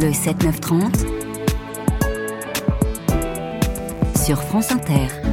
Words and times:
Le 0.00 0.12
7-9-30 0.12 1.06
sur 4.16 4.42
France 4.42 4.72
Inter. 4.72 5.29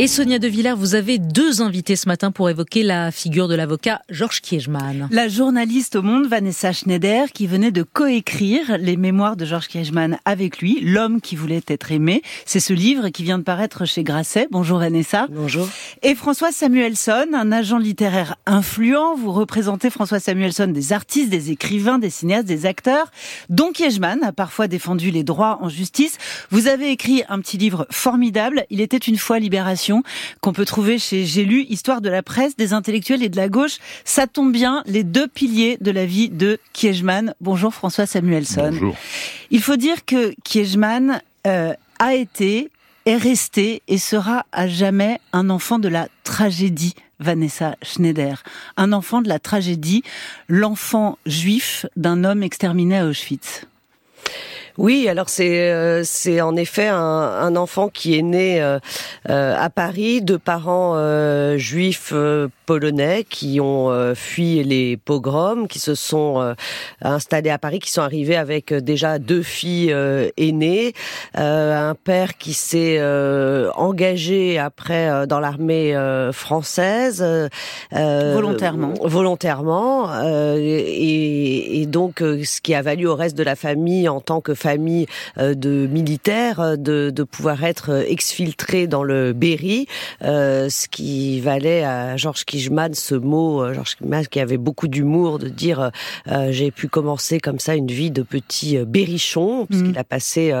Et 0.00 0.06
Sonia 0.06 0.38
De 0.38 0.46
Villers, 0.46 0.76
vous 0.76 0.94
avez 0.94 1.18
deux 1.18 1.60
invités 1.60 1.96
ce 1.96 2.06
matin 2.06 2.30
pour 2.30 2.48
évoquer 2.48 2.84
la 2.84 3.10
figure 3.10 3.48
de 3.48 3.56
l'avocat 3.56 4.00
Georges 4.08 4.40
Kiechmann. 4.42 5.08
La 5.10 5.26
journaliste 5.26 5.96
au 5.96 6.02
Monde, 6.02 6.28
Vanessa 6.28 6.70
Schneider, 6.70 7.32
qui 7.32 7.48
venait 7.48 7.72
de 7.72 7.82
coécrire 7.82 8.78
les 8.78 8.96
mémoires 8.96 9.34
de 9.34 9.44
Georges 9.44 9.66
Kiechmann 9.66 10.20
avec 10.24 10.60
lui, 10.60 10.78
L'homme 10.80 11.20
qui 11.20 11.34
voulait 11.34 11.64
être 11.66 11.90
aimé. 11.90 12.22
C'est 12.46 12.60
ce 12.60 12.72
livre 12.72 13.08
qui 13.08 13.24
vient 13.24 13.38
de 13.38 13.42
paraître 13.42 13.86
chez 13.86 14.04
Grasset. 14.04 14.46
Bonjour 14.52 14.78
Vanessa. 14.78 15.26
Bonjour. 15.32 15.68
Et 16.04 16.14
François 16.14 16.52
Samuelson, 16.52 17.26
un 17.34 17.50
agent 17.50 17.78
littéraire 17.78 18.36
influent. 18.46 19.16
Vous 19.16 19.32
représentez 19.32 19.90
François 19.90 20.20
Samuelson 20.20 20.68
des 20.68 20.92
artistes, 20.92 21.30
des 21.30 21.50
écrivains, 21.50 21.98
des 21.98 22.10
cinéastes, 22.10 22.46
des 22.46 22.66
acteurs, 22.66 23.10
dont 23.48 23.72
Kiechmann 23.72 24.22
a 24.22 24.30
parfois 24.30 24.68
défendu 24.68 25.10
les 25.10 25.24
droits 25.24 25.58
en 25.60 25.68
justice. 25.68 26.18
Vous 26.52 26.68
avez 26.68 26.92
écrit 26.92 27.24
un 27.28 27.40
petit 27.40 27.58
livre 27.58 27.88
formidable. 27.90 28.64
Il 28.70 28.80
était 28.80 28.96
une 28.96 29.18
fois 29.18 29.40
Libération 29.40 29.87
qu'on 30.40 30.52
peut 30.52 30.64
trouver 30.64 30.98
chez 30.98 31.24
J'ai 31.24 31.44
lu, 31.44 31.64
Histoire 31.68 32.00
de 32.00 32.08
la 32.08 32.22
presse, 32.22 32.56
des 32.56 32.72
intellectuels 32.72 33.22
et 33.22 33.28
de 33.28 33.36
la 33.36 33.48
gauche. 33.48 33.78
Ça 34.04 34.26
tombe 34.26 34.52
bien, 34.52 34.82
les 34.86 35.04
deux 35.04 35.28
piliers 35.28 35.78
de 35.80 35.90
la 35.90 36.06
vie 36.06 36.28
de 36.28 36.58
Kiechmann. 36.72 37.34
Bonjour 37.40 37.74
François 37.74 38.06
Samuelson. 38.06 38.70
Bonjour. 38.70 38.96
Il 39.50 39.62
faut 39.62 39.76
dire 39.76 40.04
que 40.04 40.34
Kiechmann 40.44 41.20
euh, 41.46 41.72
a 41.98 42.14
été, 42.14 42.70
est 43.06 43.16
resté 43.16 43.82
et 43.88 43.98
sera 43.98 44.46
à 44.52 44.68
jamais 44.68 45.20
un 45.32 45.50
enfant 45.50 45.78
de 45.78 45.88
la 45.88 46.08
tragédie. 46.24 46.94
Vanessa 47.20 47.74
Schneider, 47.82 48.42
un 48.76 48.92
enfant 48.92 49.22
de 49.22 49.28
la 49.28 49.38
tragédie, 49.40 50.02
l'enfant 50.48 51.18
juif 51.26 51.84
d'un 51.96 52.22
homme 52.22 52.44
exterminé 52.44 52.98
à 52.98 53.06
Auschwitz. 53.06 53.66
Oui, 54.78 55.08
alors 55.08 55.28
c'est 55.28 55.72
euh, 55.72 56.02
c'est 56.04 56.40
en 56.40 56.54
effet 56.54 56.86
un, 56.86 56.96
un, 56.96 57.56
enfant 57.56 57.88
qui 57.88 58.16
est 58.16 58.22
né 58.22 58.62
euh, 58.62 58.78
euh 59.28 59.56
à 59.58 59.70
Paris 59.70 60.22
de 60.22 60.36
parents 60.36 60.92
euh, 60.94 61.58
juifs 61.58 62.14
polonais 62.64 63.24
qui 63.28 63.58
ont 63.60 64.14
fui 64.14 64.62
les 64.62 64.96
pogroms, 64.96 65.66
qui 65.66 65.78
se 65.78 65.94
sont 65.94 66.54
installés 67.00 67.50
à 67.50 67.58
Paris, 67.58 67.80
qui 67.80 67.90
sont 67.90 68.02
arrivés 68.02 68.36
avec 68.36 68.72
déjà 68.74 69.18
deux 69.18 69.42
filles 69.42 69.94
aînées, 70.36 70.92
un 71.34 71.94
père 71.94 72.36
qui 72.36 72.52
s'est 72.52 73.02
engagé 73.74 74.58
après 74.58 75.26
dans 75.26 75.40
l'armée 75.40 75.96
française 76.32 77.24
volontairement, 77.90 78.94
volontairement, 79.00 80.10
et, 80.58 81.80
et, 81.80 81.86
donc 81.86 82.18
ce 82.18 82.60
qui 82.60 82.74
a 82.74 82.82
valu 82.82 83.06
au 83.06 83.16
reste 83.16 83.36
de 83.36 83.42
la 83.42 83.56
famille 83.56 84.10
en 84.10 84.20
tant 84.20 84.42
que 84.42 84.52
famille 84.52 84.67
famille 84.68 85.06
euh, 85.38 85.54
de 85.54 85.88
militaires 85.90 86.60
euh, 86.60 86.76
de, 86.76 87.08
de 87.08 87.22
pouvoir 87.22 87.64
être 87.64 87.90
euh, 87.90 88.04
exfiltrés 88.06 88.86
dans 88.86 89.02
le 89.02 89.32
Berry, 89.32 89.86
ce 90.20 90.88
qui 90.88 91.40
valait 91.40 91.84
à 91.84 92.16
Georges 92.16 92.44
Kijman 92.44 92.92
ce 92.92 93.14
mot, 93.14 93.72
Georges 93.72 93.96
Kijman 93.96 94.26
qui 94.26 94.40
avait 94.40 94.58
beaucoup 94.58 94.88
d'humour, 94.88 95.38
de 95.38 95.48
dire 95.48 95.90
j'ai 96.50 96.70
pu 96.70 96.88
commencer 96.88 97.40
comme 97.40 97.58
ça 97.58 97.74
une 97.74 97.88
vie 97.88 98.10
de 98.10 98.22
petit 98.22 98.78
berrichon, 98.78 99.66
puisqu'il 99.66 99.92
mm. 99.92 99.98
a 99.98 100.04
passé 100.04 100.52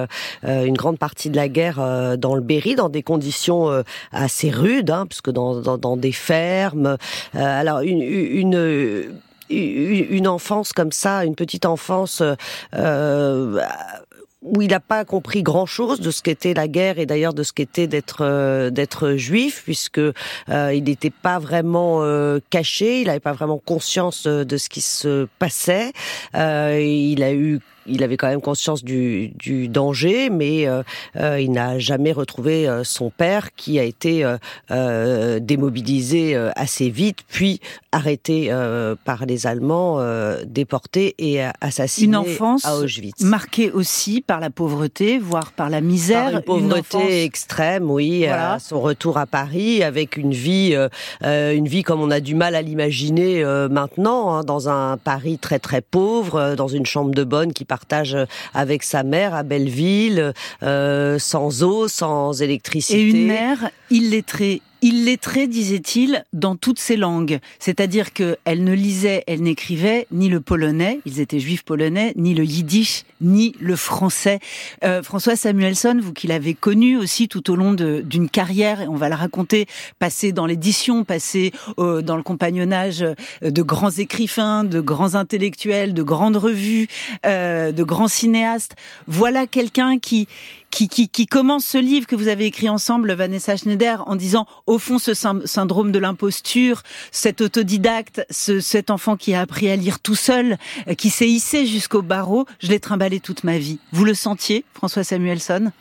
une 0.42 0.76
grande 0.76 0.98
partie 0.98 1.30
de 1.30 1.36
la 1.36 1.48
guerre 1.48 1.78
dans 2.18 2.34
le 2.34 2.40
Berry, 2.40 2.74
dans 2.74 2.88
des 2.88 3.02
conditions 3.02 3.82
assez 4.12 4.50
rudes, 4.50 4.90
hein, 4.90 5.06
puisque 5.06 5.30
dans, 5.30 5.60
dans, 5.60 5.78
dans 5.78 5.96
des 5.96 6.12
fermes. 6.12 6.96
alors 7.34 7.80
une, 7.80 8.02
une 8.02 9.20
une 9.50 10.28
enfance 10.28 10.72
comme 10.72 10.92
ça, 10.92 11.24
une 11.24 11.34
petite 11.34 11.66
enfance 11.66 12.22
euh, 12.74 13.60
où 14.42 14.62
il 14.62 14.70
n'a 14.70 14.80
pas 14.80 15.04
compris 15.04 15.42
grand-chose 15.42 16.00
de 16.00 16.10
ce 16.10 16.22
qu'était 16.22 16.54
la 16.54 16.68
guerre 16.68 16.98
et 16.98 17.06
d'ailleurs 17.06 17.34
de 17.34 17.42
ce 17.42 17.52
qu'était 17.52 17.86
d'être 17.86 18.18
euh, 18.20 18.70
d'être 18.70 19.14
juif, 19.14 19.62
puisque 19.64 19.98
euh, 19.98 20.12
il 20.72 20.84
n'était 20.84 21.10
pas 21.10 21.38
vraiment 21.38 22.02
euh, 22.02 22.38
caché, 22.50 23.00
il 23.00 23.06
n'avait 23.08 23.20
pas 23.20 23.32
vraiment 23.32 23.58
conscience 23.58 24.26
de 24.26 24.56
ce 24.56 24.68
qui 24.68 24.80
se 24.80 25.26
passait. 25.38 25.92
il 26.34 27.22
a 27.22 27.32
eu 27.32 27.60
il 27.88 28.02
avait 28.02 28.16
quand 28.16 28.28
même 28.28 28.40
conscience 28.40 28.84
du, 28.84 29.28
du 29.36 29.68
danger, 29.68 30.30
mais 30.30 30.66
euh, 30.66 30.82
euh, 31.16 31.40
il 31.40 31.52
n'a 31.52 31.78
jamais 31.78 32.12
retrouvé 32.12 32.68
euh, 32.68 32.84
son 32.84 33.10
père 33.10 33.54
qui 33.54 33.78
a 33.78 33.82
été 33.82 34.24
démobilisé 35.40 36.36
assez 36.56 36.90
vite, 36.90 37.20
puis 37.28 37.60
arrêté 37.92 38.50
par 39.04 39.26
les 39.26 39.46
Allemands, 39.46 40.00
déporté 40.44 41.14
et 41.18 41.42
assassiné 41.60 42.06
une 42.06 42.16
enfance 42.16 42.64
à 42.64 42.76
Auschwitz. 42.76 43.22
Marquée 43.22 43.70
aussi 43.70 44.20
par 44.20 44.40
la 44.40 44.50
pauvreté, 44.50 45.18
voire 45.18 45.52
par 45.52 45.70
la 45.70 45.80
misère. 45.80 46.24
Par 46.24 46.58
une 46.58 46.68
pauvreté 46.68 47.24
extrême, 47.24 47.90
oui. 47.90 48.26
À 48.26 48.58
son 48.58 48.80
retour 48.80 49.18
à 49.18 49.26
Paris, 49.26 49.82
avec 49.82 50.16
une 50.16 50.32
vie, 50.32 50.76
une 51.22 51.68
vie 51.68 51.82
comme 51.82 52.00
on 52.00 52.10
a 52.10 52.20
du 52.20 52.34
mal 52.34 52.54
à 52.54 52.62
l'imaginer 52.62 53.44
maintenant, 53.70 54.34
hein, 54.34 54.44
dans 54.44 54.68
un 54.68 54.96
Paris 54.96 55.38
très 55.38 55.58
très 55.58 55.80
pauvre, 55.80 56.54
dans 56.56 56.68
une 56.68 56.86
chambre 56.86 57.12
de 57.12 57.24
bonne 57.24 57.52
qui 57.52 57.64
partage 57.78 58.16
avec 58.54 58.82
sa 58.82 59.02
mère 59.02 59.34
à 59.34 59.42
Belleville, 59.42 60.32
euh, 60.62 61.18
sans 61.18 61.62
eau, 61.62 61.88
sans 61.88 62.42
électricité. 62.42 62.98
Et 62.98 63.10
une 63.10 63.26
mère 63.26 63.70
illettrée 63.90 64.62
illettrée, 64.82 65.46
disait-il, 65.46 66.24
dans 66.32 66.56
toutes 66.56 66.78
ses 66.78 66.96
langues. 66.96 67.38
C'est-à-dire 67.58 68.12
qu'elle 68.12 68.64
ne 68.64 68.72
lisait, 68.72 69.24
elle 69.26 69.42
n'écrivait 69.42 70.06
ni 70.10 70.28
le 70.28 70.40
polonais, 70.40 71.00
ils 71.04 71.20
étaient 71.20 71.40
juifs 71.40 71.64
polonais, 71.64 72.12
ni 72.16 72.34
le 72.34 72.44
yiddish, 72.44 73.04
ni 73.20 73.54
le 73.60 73.76
français. 73.76 74.38
Euh, 74.84 75.02
François 75.02 75.36
Samuelson, 75.36 75.98
vous 76.00 76.12
qui 76.12 76.26
l'avez 76.26 76.54
connu 76.54 76.96
aussi 76.96 77.28
tout 77.28 77.50
au 77.50 77.56
long 77.56 77.74
d'une 77.74 78.28
carrière, 78.28 78.80
et 78.80 78.88
on 78.88 78.96
va 78.96 79.08
le 79.08 79.14
raconter, 79.14 79.66
passé 79.98 80.32
dans 80.32 80.46
l'édition, 80.46 81.04
passé 81.04 81.52
euh, 81.78 82.02
dans 82.02 82.16
le 82.16 82.22
compagnonnage 82.22 83.04
de 83.42 83.62
grands 83.62 83.90
écrivains, 83.90 84.64
de 84.64 84.80
grands 84.80 85.14
intellectuels, 85.14 85.94
de 85.94 86.02
grandes 86.02 86.36
revues, 86.36 86.88
euh, 87.26 87.72
de 87.72 87.82
grands 87.82 88.08
cinéastes. 88.08 88.76
Voilà 89.06 89.46
quelqu'un 89.46 89.98
qui 89.98 90.28
qui, 90.70 90.88
qui, 90.88 91.08
qui, 91.08 91.26
commence 91.26 91.64
ce 91.64 91.78
livre 91.78 92.06
que 92.06 92.16
vous 92.16 92.28
avez 92.28 92.46
écrit 92.46 92.68
ensemble, 92.68 93.12
Vanessa 93.12 93.56
Schneider, 93.56 94.04
en 94.06 94.16
disant, 94.16 94.46
au 94.66 94.78
fond, 94.78 94.98
ce 94.98 95.14
syndrome 95.14 95.92
de 95.92 95.98
l'imposture, 95.98 96.82
cet 97.10 97.40
autodidacte, 97.40 98.24
ce, 98.30 98.60
cet 98.60 98.90
enfant 98.90 99.16
qui 99.16 99.34
a 99.34 99.40
appris 99.40 99.70
à 99.70 99.76
lire 99.76 100.00
tout 100.00 100.14
seul, 100.14 100.58
euh, 100.86 100.94
qui 100.94 101.10
s'est 101.10 101.28
hissé 101.28 101.66
jusqu'au 101.66 102.02
barreau, 102.02 102.46
je 102.60 102.68
l'ai 102.68 102.80
trimballé 102.80 103.20
toute 103.20 103.44
ma 103.44 103.58
vie. 103.58 103.78
Vous 103.92 104.04
le 104.04 104.14
sentiez, 104.14 104.64
François 104.74 105.04
Samuelson? 105.04 105.72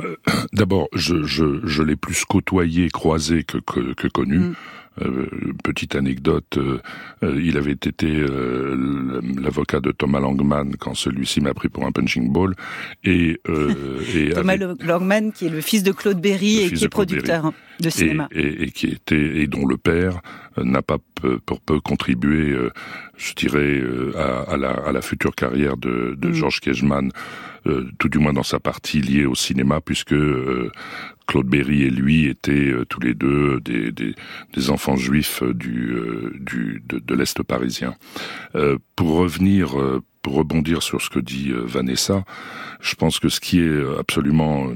Euh, 0.00 0.16
D'abord, 0.52 0.88
je, 0.94 1.24
je, 1.24 1.60
je 1.64 1.82
l'ai 1.82 1.96
plus 1.96 2.24
côtoyé, 2.24 2.88
croisé 2.90 3.44
que, 3.44 3.58
que, 3.58 3.94
que 3.94 4.08
connu. 4.08 4.38
Mm. 4.38 4.54
Euh, 5.02 5.26
petite 5.64 5.96
anecdote, 5.96 6.56
euh, 6.56 6.78
euh, 7.24 7.40
il 7.42 7.56
avait 7.56 7.72
été 7.72 8.24
l'avocat 9.36 9.80
de 9.80 9.90
Thomas 9.90 10.20
Langman 10.20 10.76
quand 10.78 10.94
celui-ci 10.94 11.40
m'a 11.40 11.52
pris 11.52 11.68
pour 11.68 11.84
un 11.84 11.90
punching 11.90 12.32
ball. 12.32 12.54
Et, 13.02 13.40
et 14.14 14.30
Thomas 14.34 14.56
Langman, 14.56 15.32
qui 15.32 15.46
est 15.46 15.50
le 15.50 15.60
fils 15.60 15.82
de 15.82 15.92
Claude 15.92 16.20
Berry 16.20 16.62
et 16.62 16.70
qui 16.70 16.84
est 16.84 16.88
producteur 16.88 17.52
de 17.80 17.90
cinéma. 17.90 18.28
Et, 18.30 18.64
et, 18.64 18.70
qui 18.70 18.86
était 18.86 19.38
et 19.38 19.46
dont 19.48 19.66
le 19.66 19.76
père 19.76 20.20
n'a 20.56 20.82
pas 20.82 20.98
pour 21.46 21.60
peu 21.60 21.80
contribué, 21.80 22.56
je 23.16 23.34
dirais, 23.34 23.82
à, 24.16 24.52
à, 24.52 24.56
la, 24.56 24.70
à, 24.70 24.92
la, 24.92 25.02
future 25.02 25.34
carrière 25.34 25.76
de, 25.76 26.14
de 26.16 26.28
mm. 26.28 26.34
Georges 26.34 26.60
Kejman. 26.60 27.10
Euh, 27.66 27.90
tout 27.98 28.08
du 28.10 28.18
moins 28.18 28.34
dans 28.34 28.42
sa 28.42 28.60
partie 28.60 29.00
liée 29.00 29.24
au 29.24 29.34
cinéma, 29.34 29.80
puisque 29.80 30.12
euh, 30.12 30.70
Claude 31.26 31.46
Berry 31.46 31.84
et 31.84 31.90
lui 31.90 32.26
étaient 32.26 32.70
euh, 32.70 32.84
tous 32.84 33.00
les 33.00 33.14
deux 33.14 33.58
des, 33.60 33.90
des, 33.90 34.14
des 34.52 34.70
enfants 34.70 34.96
juifs 34.96 35.42
du, 35.42 35.96
du 36.40 36.82
de, 36.86 36.98
de 36.98 37.14
l'est 37.14 37.42
parisien. 37.42 37.94
pour 38.96 39.16
revenir, 39.16 39.76
pour 40.22 40.34
rebondir 40.34 40.82
sur 40.82 41.00
ce 41.00 41.10
que 41.10 41.18
dit 41.18 41.52
Vanessa, 41.52 42.24
je 42.80 42.94
pense 42.94 43.18
que 43.18 43.28
ce 43.28 43.40
qui 43.40 43.60
est 43.60 43.98
absolument 43.98 44.68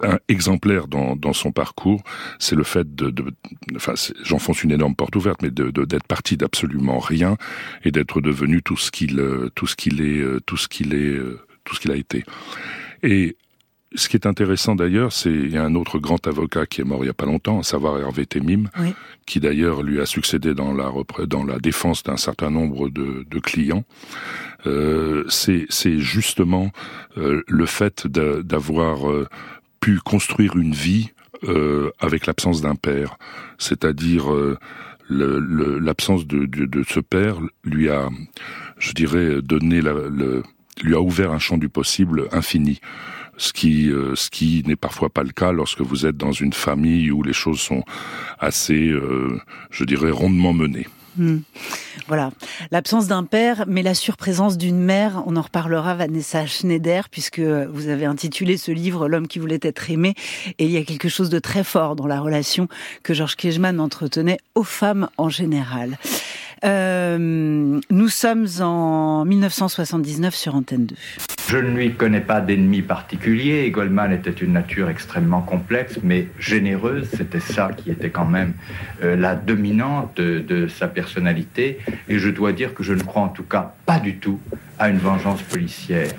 un 0.00 0.18
exemplaire 0.28 0.86
dans, 0.86 1.16
dans 1.16 1.32
son 1.32 1.52
parcours, 1.52 2.02
c'est 2.38 2.54
le 2.56 2.64
fait 2.64 2.94
de, 2.94 3.10
de 3.10 3.24
enfin, 3.76 3.94
j'enfonce 4.22 4.62
une 4.62 4.70
énorme 4.70 4.94
porte 4.94 5.16
ouverte, 5.16 5.42
mais 5.42 5.50
de 5.50 5.70
d'être 5.84 6.06
parti 6.06 6.36
d'absolument 6.36 6.98
rien 6.98 7.36
et 7.84 7.90
d'être 7.90 8.20
devenu 8.20 8.62
tout 8.62 8.76
ce 8.76 8.90
qu'il 8.90 9.20
tout 9.54 9.66
ce 9.66 9.76
qu'il 9.76 10.00
est 10.00 10.24
tout 10.46 10.56
ce 10.56 10.68
qu'il 10.68 10.94
est 10.94 11.18
tout 11.64 11.74
ce 11.74 11.80
qu'il 11.80 11.90
a 11.90 11.96
été. 11.96 12.24
Et 13.02 13.36
ce 13.94 14.08
qui 14.08 14.16
est 14.16 14.26
intéressant 14.26 14.74
d'ailleurs, 14.74 15.12
c'est 15.12 15.32
il 15.32 15.50
y 15.50 15.56
a 15.56 15.64
un 15.64 15.74
autre 15.74 15.98
grand 15.98 16.26
avocat 16.26 16.66
qui 16.66 16.80
est 16.80 16.84
mort 16.84 17.04
il 17.04 17.08
y 17.08 17.10
a 17.10 17.14
pas 17.14 17.26
longtemps, 17.26 17.60
à 17.60 17.62
savoir 17.62 17.98
Hervé 17.98 18.26
Temim, 18.26 18.68
qui 19.26 19.40
d'ailleurs 19.40 19.82
lui 19.82 20.00
a 20.00 20.06
succédé 20.06 20.54
dans 20.54 20.72
la 20.72 20.90
dans 21.26 21.44
la 21.44 21.58
défense 21.58 22.02
d'un 22.02 22.16
certain 22.16 22.50
nombre 22.50 22.88
de, 22.88 23.26
de 23.28 23.38
clients. 23.38 23.84
Euh, 24.66 25.24
c'est 25.28 25.66
justement 25.98 26.70
euh, 27.18 27.42
le 27.46 27.66
fait 27.66 28.06
d'avoir 28.06 29.10
euh, 29.10 29.28
pu 29.82 29.98
construire 29.98 30.56
une 30.56 30.72
vie 30.72 31.10
euh, 31.44 31.90
avec 31.98 32.26
l'absence 32.26 32.62
d'un 32.62 32.76
père, 32.76 33.18
c'est-à-dire 33.58 34.32
euh, 34.32 34.56
l'absence 35.10 36.24
de, 36.24 36.46
de, 36.46 36.66
de, 36.66 36.84
ce 36.88 37.00
père 37.00 37.36
lui 37.64 37.90
a, 37.90 38.08
je 38.78 38.92
dirais, 38.92 39.42
donné 39.42 39.82
la, 39.82 39.92
lui 40.82 40.94
a 40.94 41.00
ouvert 41.00 41.32
un 41.32 41.40
champ 41.40 41.58
du 41.58 41.68
possible 41.68 42.28
infini 42.30 42.80
ce 43.36 43.52
qui, 43.52 43.90
euh, 43.90 44.14
qui 44.30 44.62
n'est 44.66 44.76
parfois 44.76 45.10
pas 45.10 45.24
le 45.24 45.32
cas 45.32 45.50
lorsque 45.50 45.80
vous 45.80 46.06
êtes 46.06 46.16
dans 46.16 46.32
une 46.32 46.52
famille 46.52 47.10
où 47.10 47.24
les 47.24 47.32
choses 47.32 47.60
sont 47.60 47.82
assez, 48.38 48.94
je 49.70 49.84
dirais, 49.84 50.12
rondement 50.12 50.52
menées. 50.52 50.86
Hmm. 51.16 51.38
Voilà, 52.08 52.30
l'absence 52.70 53.06
d'un 53.06 53.24
père, 53.24 53.64
mais 53.66 53.82
la 53.82 53.94
surprésence 53.94 54.56
d'une 54.56 54.78
mère. 54.78 55.22
On 55.26 55.36
en 55.36 55.42
reparlera, 55.42 55.94
Vanessa 55.94 56.46
Schneider, 56.46 57.08
puisque 57.10 57.40
vous 57.40 57.88
avez 57.88 58.06
intitulé 58.06 58.56
ce 58.56 58.72
livre 58.72 59.08
L'homme 59.08 59.28
qui 59.28 59.38
voulait 59.38 59.60
être 59.62 59.90
aimé. 59.90 60.14
Et 60.58 60.64
il 60.64 60.70
y 60.70 60.78
a 60.78 60.84
quelque 60.84 61.08
chose 61.08 61.28
de 61.28 61.38
très 61.38 61.64
fort 61.64 61.96
dans 61.96 62.06
la 62.06 62.20
relation 62.20 62.68
que 63.02 63.14
Georges 63.14 63.36
Kejman 63.36 63.78
entretenait 63.78 64.38
aux 64.54 64.64
femmes 64.64 65.08
en 65.18 65.28
général. 65.28 65.98
Euh, 66.64 67.80
nous 67.90 68.08
sommes 68.08 68.46
en 68.60 69.24
1979 69.24 70.34
sur 70.34 70.54
Antenne 70.54 70.86
2. 70.86 70.94
Je 71.48 71.58
ne 71.58 71.76
lui 71.76 71.92
connais 71.94 72.20
pas 72.20 72.40
d'ennemi 72.40 72.82
particulier. 72.82 73.68
Goldman 73.70 74.12
était 74.12 74.30
une 74.30 74.52
nature 74.52 74.88
extrêmement 74.88 75.42
complexe, 75.42 75.98
mais 76.02 76.28
généreuse. 76.38 77.08
C'était 77.16 77.40
ça 77.40 77.70
qui 77.76 77.90
était 77.90 78.10
quand 78.10 78.24
même 78.24 78.54
euh, 79.02 79.16
la 79.16 79.34
dominante 79.34 80.16
de, 80.16 80.38
de 80.38 80.68
sa 80.68 80.88
personnalité. 80.88 81.78
Et 82.08 82.18
je 82.18 82.30
dois 82.30 82.52
dire 82.52 82.74
que 82.74 82.82
je 82.82 82.94
ne 82.94 83.02
crois 83.02 83.22
en 83.22 83.28
tout 83.28 83.42
cas 83.42 83.74
pas 83.84 83.98
du 83.98 84.16
tout 84.16 84.40
à 84.78 84.88
une 84.88 84.98
vengeance 84.98 85.42
policière. 85.42 86.12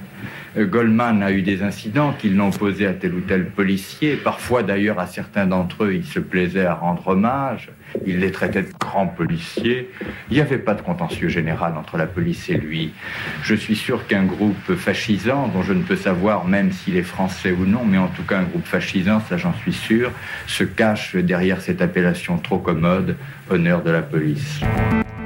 Euh, 0.57 0.65
Goldman 0.65 1.23
a 1.23 1.31
eu 1.31 1.41
des 1.41 1.63
incidents 1.63 2.13
qu'il 2.13 2.35
l'ont 2.35 2.51
posé 2.51 2.85
à 2.85 2.93
tel 2.93 3.13
ou 3.13 3.21
tel 3.21 3.45
policier. 3.49 4.15
Parfois, 4.15 4.63
d'ailleurs, 4.63 4.99
à 4.99 5.07
certains 5.07 5.47
d'entre 5.47 5.85
eux, 5.85 5.95
il 5.95 6.05
se 6.05 6.19
plaisait 6.19 6.65
à 6.65 6.75
rendre 6.75 7.07
hommage. 7.07 7.71
Il 8.05 8.19
les 8.19 8.31
traitait 8.31 8.63
de 8.63 8.71
grands 8.79 9.07
policiers. 9.07 9.89
Il 10.29 10.35
n'y 10.35 10.41
avait 10.41 10.57
pas 10.57 10.73
de 10.73 10.81
contentieux 10.81 11.29
général 11.29 11.77
entre 11.77 11.97
la 11.97 12.07
police 12.07 12.49
et 12.49 12.55
lui. 12.55 12.93
Je 13.43 13.55
suis 13.55 13.75
sûr 13.75 14.07
qu'un 14.07 14.23
groupe 14.23 14.75
fascisant, 14.75 15.47
dont 15.47 15.63
je 15.63 15.73
ne 15.73 15.83
peux 15.83 15.95
savoir 15.95 16.45
même 16.45 16.71
s'il 16.71 16.97
est 16.97 17.03
français 17.03 17.51
ou 17.51 17.65
non, 17.65 17.85
mais 17.85 17.97
en 17.97 18.07
tout 18.07 18.23
cas 18.23 18.39
un 18.39 18.43
groupe 18.43 18.65
fascisant, 18.65 19.21
ça 19.29 19.37
j'en 19.37 19.53
suis 19.53 19.73
sûr, 19.73 20.11
se 20.47 20.63
cache 20.63 21.15
derrière 21.15 21.61
cette 21.61 21.81
appellation 21.81 22.37
trop 22.37 22.59
commode, 22.59 23.15
honneur 23.49 23.83
de 23.83 23.91
la 23.91 24.01
police. 24.01 24.61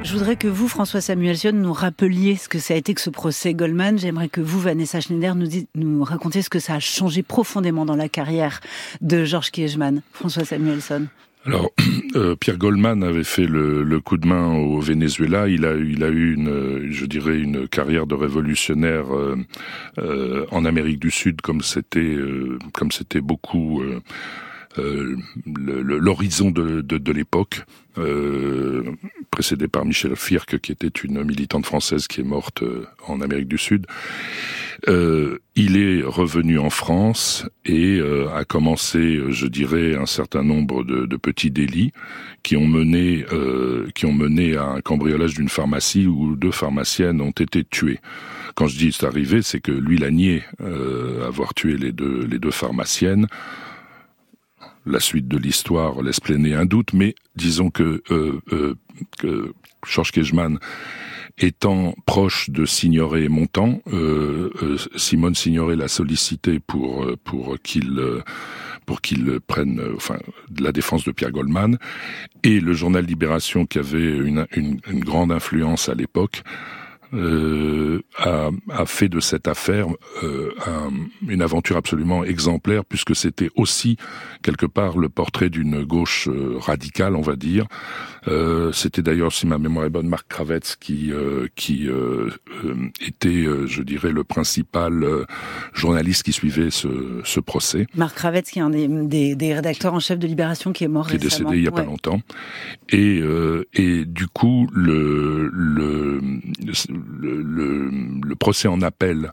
Je 0.04 0.14
voudrais 0.14 0.36
que 0.36 0.48
vous, 0.48 0.68
François 0.68 1.02
Samuelson, 1.02 1.52
nous 1.54 1.74
rappeliez 1.74 2.36
ce 2.36 2.48
que 2.48 2.60
ça 2.60 2.74
a 2.74 2.78
été 2.78 2.94
que 2.94 3.02
ce 3.02 3.10
procès 3.10 3.54
Goldman. 3.54 3.98
J'aimerais 3.98 4.30
que 4.30 4.40
vous, 4.40 4.60
Vanessa 4.60 5.02
Schneider, 5.02 5.36
nous, 5.76 6.04
racontiez 6.04 6.42
ce 6.42 6.50
que 6.50 6.60
ça 6.60 6.76
a 6.76 6.80
changé 6.80 7.24
profondément 7.24 7.84
dans 7.84 7.96
la 7.96 8.08
carrière 8.08 8.62
de 9.02 9.26
Georges 9.26 9.52
Kiechman. 9.52 10.02
François 10.14 10.46
Samuelson. 10.46 11.08
Alors, 11.46 11.72
euh, 12.16 12.36
Pierre 12.36 12.58
Goldman 12.58 13.04
avait 13.04 13.24
fait 13.24 13.46
le, 13.46 14.00
coup 14.00 14.18
de 14.18 14.28
main 14.28 14.54
au 14.54 14.80
Venezuela. 14.80 15.48
Il 15.48 15.66
a, 15.66 15.76
il 15.76 16.04
a 16.04 16.10
eu 16.10 16.34
une, 16.34 16.92
je 16.92 17.06
dirais, 17.06 17.38
une 17.38 17.68
carrière 17.68 18.08
de 18.08 18.16
révolutionnaire 18.16 19.16
euh, 19.16 19.38
euh, 20.00 20.46
en 20.52 20.66
Amérique 20.66 21.00
du 21.00 21.12
Sud, 21.12 21.42
comme 21.42 21.62
c'était, 21.62 22.18
comme 22.74 22.92
c'était 22.92 23.22
beaucoup 23.22 23.82
l'horizon 24.78 26.52
de, 26.52 26.82
de, 26.82 26.98
de 26.98 27.12
l'époque. 27.12 27.64
Euh, 27.98 28.84
précédé 29.32 29.68
par 29.68 29.86
Michel 29.86 30.16
Firck, 30.16 30.60
qui 30.60 30.72
était 30.72 30.88
une 30.88 31.24
militante 31.24 31.66
française 31.66 32.08
qui 32.08 32.22
est 32.22 32.24
morte 32.24 32.64
euh, 32.64 32.86
en 33.06 33.22
Amérique 33.22 33.48
du 33.48 33.60
Sud. 33.60 33.86
Euh, 34.88 35.40
il 35.56 35.78
est 35.78 36.02
revenu 36.04 36.58
en 36.60 36.72
France 36.72 37.48
et 37.66 37.98
euh, 38.00 38.30
a 38.34 38.46
commencé, 38.46 39.22
je 39.30 39.46
dirais, 39.46 39.96
un 39.96 40.06
certain 40.08 40.44
nombre 40.44 40.84
de, 40.84 41.06
de 41.06 41.18
petits 41.18 41.52
délits 41.52 41.92
qui 42.44 42.56
ont 42.56 42.68
mené, 42.68 43.26
qui 43.94 44.06
ont 44.06 44.14
mené 44.14 44.56
à 44.56 44.64
un 44.64 44.82
cambriolage 44.82 45.34
d'une 45.34 45.50
pharmacie 45.50 46.08
où 46.08 46.36
deux 46.36 46.52
pharmaciennes 46.52 47.20
ont 47.20 47.32
été 47.32 47.64
tuées. 47.64 48.00
Quand 48.56 48.68
je 48.68 48.78
dis 48.78 48.94
c'est 48.94 49.06
arrivé, 49.06 49.42
c'est 49.42 49.60
que 49.60 49.72
lui 49.72 49.98
l'a 49.98 50.12
nié 50.12 50.44
avoir 51.28 51.54
tué 51.54 51.76
les 51.76 51.92
deux, 51.92 52.26
les 52.26 52.40
deux 52.40 52.52
pharmaciennes 52.52 53.28
la 54.88 55.00
suite 55.00 55.28
de 55.28 55.38
l'histoire 55.38 56.02
laisse 56.02 56.20
planer 56.20 56.56
un 56.56 56.66
doute, 56.66 56.94
mais 56.94 57.16
disons 57.36 57.70
que, 57.70 58.02
euh, 58.12 58.40
euh, 59.24 59.54
Georges 59.86 60.12
Kejman 60.12 60.60
étant 61.38 61.94
proche 62.06 62.50
de 62.50 62.66
Signoret 62.66 63.24
et 63.24 63.30
euh, 63.30 64.50
euh, 64.64 64.78
Simone 64.96 65.36
Signoret 65.36 65.76
l'a 65.76 65.88
sollicité 65.88 66.60
pour 66.60 67.06
pour 67.24 67.58
qu'il 67.62 68.02
pour 68.88 69.02
qu'il 69.02 69.40
prenne 69.42 69.80
enfin 69.96 70.18
la 70.60 70.72
défense 70.72 71.04
de 71.04 71.12
Pierre 71.12 71.32
Goldman. 71.32 71.78
Et 72.44 72.60
le 72.60 72.74
journal 72.74 73.06
Libération 73.06 73.66
qui 73.66 73.78
avait 73.78 74.18
une, 74.18 74.48
une, 74.56 74.80
une 74.90 75.04
grande 75.04 75.32
influence 75.32 75.90
à 75.90 75.94
l'époque 75.94 76.42
euh, 77.14 78.02
a, 78.18 78.50
a, 78.70 78.86
fait 78.86 79.10
de 79.10 79.20
cette 79.20 79.48
affaire 79.48 79.88
euh, 80.24 80.52
un, 80.66 80.92
une 81.28 81.42
aventure 81.42 81.78
absolument 81.78 82.24
exemplaire, 82.24 82.84
puisque 82.86 83.16
c'était 83.16 83.50
aussi 83.56 83.98
quelque 84.42 84.66
part 84.66 84.98
le 84.98 85.10
portrait 85.10 85.50
d'une 85.50 85.84
gauche 85.84 86.28
euh, 86.28 86.58
radicale, 86.58 87.16
on 87.16 87.22
va 87.22 87.36
dire. 87.36 87.66
Euh, 88.28 88.72
c'était 88.74 89.02
d'ailleurs, 89.02 89.32
si 89.32 89.48
ma 89.48 89.58
mémoire 89.58 89.86
est 89.86 89.90
bonne, 89.90 90.08
Marc 90.08 90.28
Kravitz 90.28 90.76
qui 90.76 91.12
euh, 91.12 91.48
qui 91.56 91.88
était, 93.06 93.46
je 93.66 93.82
dirais, 93.82 94.12
le 94.12 94.24
principal 94.24 95.06
journaliste 95.74 96.24
qui 96.24 96.34
suivait 96.34 96.72
ce, 96.72 97.22
ce 97.24 97.40
procès. 97.40 97.88
Marc 97.96 98.16
Kravitz, 98.16 98.52
qui 98.52 98.60
est 98.60 98.62
un 98.62 98.70
des, 98.70 98.88
des, 98.88 99.36
des, 99.36 99.54
rédacteurs 99.54 99.94
en 99.94 100.00
chef 100.00 100.20
de 100.20 100.28
Libération, 100.28 100.74
qui 100.74 100.84
est 100.84 100.88
mort 100.88 101.08
qui 101.08 101.16
est 101.16 101.20
décédé 101.20 101.58
il 101.58 101.64
y 101.64 101.68
a 101.68 101.72
pas 101.72 101.84
longtemps. 101.84 102.22
Et 102.90 103.22
et 103.74 104.06
du 104.06 104.28
coup 104.28 104.68
le 104.74 105.50
le 105.54 106.22
le, 107.20 107.42
le, 107.42 108.36
procès 108.36 108.68
en 108.68 108.82
appel 108.82 109.32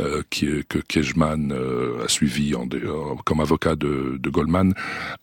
euh, 0.00 0.22
qui, 0.30 0.46
que 0.68 0.78
Kejman 0.78 1.52
euh, 1.52 2.04
a 2.04 2.08
suivi 2.08 2.54
en, 2.54 2.66
euh, 2.72 3.14
comme 3.24 3.40
avocat 3.40 3.76
de, 3.76 4.16
de, 4.18 4.30
Goldman 4.30 4.74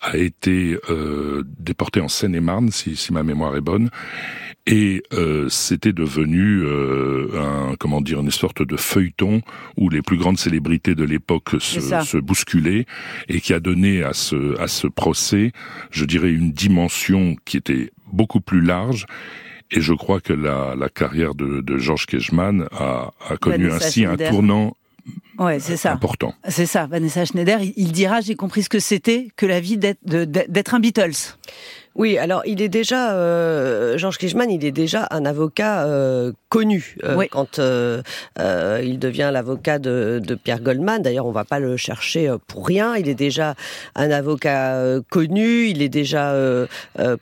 a 0.01 0.17
été 0.17 0.77
euh, 0.89 1.43
déporté 1.59 2.01
en 2.01 2.07
Seine-et-Marne, 2.07 2.71
si, 2.71 2.95
si, 2.95 3.11
ma 3.13 3.23
mémoire 3.23 3.55
est 3.55 3.61
bonne. 3.61 3.89
Et 4.67 5.01
euh, 5.13 5.49
c'était 5.49 5.91
devenu 5.91 6.63
un 7.35 7.75
comment 7.79 7.99
dire 7.99 8.19
une 8.19 8.29
sorte 8.29 8.61
de 8.61 8.77
feuilleton 8.77 9.41
où 9.75 9.89
les 9.89 10.03
plus 10.03 10.17
grandes 10.17 10.37
célébrités 10.37 10.93
de 10.93 11.03
l'époque 11.03 11.55
se, 11.59 11.79
se, 11.79 12.17
bousculaient 12.17 12.85
et 13.27 13.41
qui 13.41 13.53
a 13.53 13.59
donné 13.59 14.03
à 14.03 14.13
ce 14.13 14.59
à 14.59 14.67
ce 14.67 14.85
procès, 14.85 15.51
je 15.89 16.05
dirais, 16.05 16.31
une 16.31 16.51
dimension 16.51 17.35
qui 17.43 17.57
était 17.57 17.91
beaucoup 18.11 18.39
plus 18.39 18.61
large 18.61 19.07
et 19.71 19.81
je 19.81 19.93
crois 19.93 20.19
que 20.19 20.33
la, 20.33 20.75
la 20.77 20.89
carrière 20.89 21.33
de, 21.35 21.61
de 21.61 21.77
Georges 21.77 22.05
Kejman 22.05 22.67
a, 22.71 23.11
a 23.29 23.37
connu 23.37 23.71
ainsi 23.71 24.05
un 24.05 24.17
tournant 24.17 24.75
Ouais, 25.39 25.59
c'est 25.59 25.77
ça. 25.77 25.93
Important. 25.93 26.35
C'est 26.47 26.67
ça. 26.67 26.85
Vanessa 26.85 27.25
Schneider, 27.25 27.59
il 27.75 27.91
dira, 27.91 28.21
j'ai 28.21 28.35
compris 28.35 28.61
ce 28.61 28.69
que 28.69 28.79
c'était 28.79 29.29
que 29.35 29.47
la 29.47 29.59
vie 29.59 29.77
d'être 29.77 30.73
un 30.75 30.79
Beatles. 30.79 31.37
Oui, 31.95 32.17
alors 32.17 32.41
il 32.45 32.61
est 32.61 32.69
déjà 32.69 33.13
euh, 33.13 33.97
Georges 33.97 34.17
Klichmann, 34.17 34.49
il 34.49 34.63
est 34.63 34.71
déjà 34.71 35.07
un 35.11 35.25
avocat 35.25 35.85
euh, 35.85 36.31
connu 36.51 36.97
euh, 37.05 37.25
quand 37.31 37.59
euh, 37.59 38.03
euh, 38.37 38.81
il 38.83 38.99
devient 38.99 39.29
l'avocat 39.31 39.79
de, 39.79 40.21
de, 40.21 40.35
Pierre 40.35 40.59
Goldman. 40.59 41.01
D'ailleurs, 41.01 41.25
on 41.25 41.31
va 41.31 41.45
pas 41.45 41.59
le 41.59 41.77
chercher 41.77 42.29
pour 42.45 42.67
rien. 42.67 42.97
Il 42.97 43.07
est 43.07 43.15
déjà 43.15 43.55
un 43.95 44.11
avocat 44.11 44.77
connu. 45.09 45.67
Il 45.67 45.81
est 45.81 45.89
déjà 45.89 46.35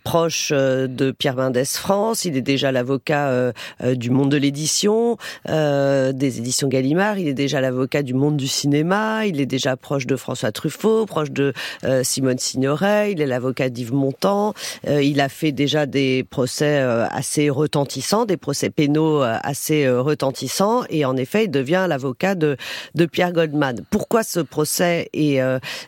proche 0.04 0.52
de 0.52 1.12
Pierre 1.12 1.36
Mendès 1.36 1.66
France. 1.66 2.26
Il 2.26 2.36
est 2.36 2.42
déjà 2.42 2.72
l'avocat 2.72 3.54
du 3.84 4.10
monde 4.10 4.32
de 4.32 4.38
l'édition, 4.38 5.18
des 5.48 6.40
éditions 6.40 6.68
Gallimard. 6.68 7.20
Il 7.20 7.28
est 7.28 7.34
déjà 7.34 7.62
l'avocat 7.62 8.02
du 8.02 8.16
monde 8.16 8.38
du 8.38 8.48
cinéma. 8.48 9.28
Il 9.28 9.40
est 9.40 9.46
déjà 9.46 9.78
proche 9.78 10.08
de 10.08 10.16
François 10.16 10.52
Truffaut, 10.52 11.06
proche 11.06 11.32
de 11.32 11.54
Simone 12.02 12.40
Signoret. 12.40 13.12
Il 13.12 13.22
est 13.22 13.28
l'avocat 13.28 13.70
d'Yves 13.70 13.94
Montand. 13.94 14.56
Euh, 14.88 15.02
il 15.02 15.22
a 15.22 15.30
fait 15.30 15.52
déjà 15.52 15.86
des 15.86 16.24
procès 16.24 16.80
euh, 16.80 17.06
assez 17.10 17.50
retentissants, 17.50 18.26
des 18.26 18.38
procès 18.38 18.70
pénaux 18.70 19.24
euh, 19.24 19.38
assez 19.44 19.90
retentissants, 19.90 20.84
et 20.90 21.06
en 21.06 21.18
effet, 21.18 21.46
il 21.46 21.52
devient 21.52 21.86
l'avocat 21.88 22.36
de, 22.36 22.58
de 22.96 23.06
Pierre 23.06 23.34
Goldman. 23.34 23.82
Pourquoi 23.90 24.24
ce 24.24 24.40
procès 24.40 25.10
est, 25.14 25.40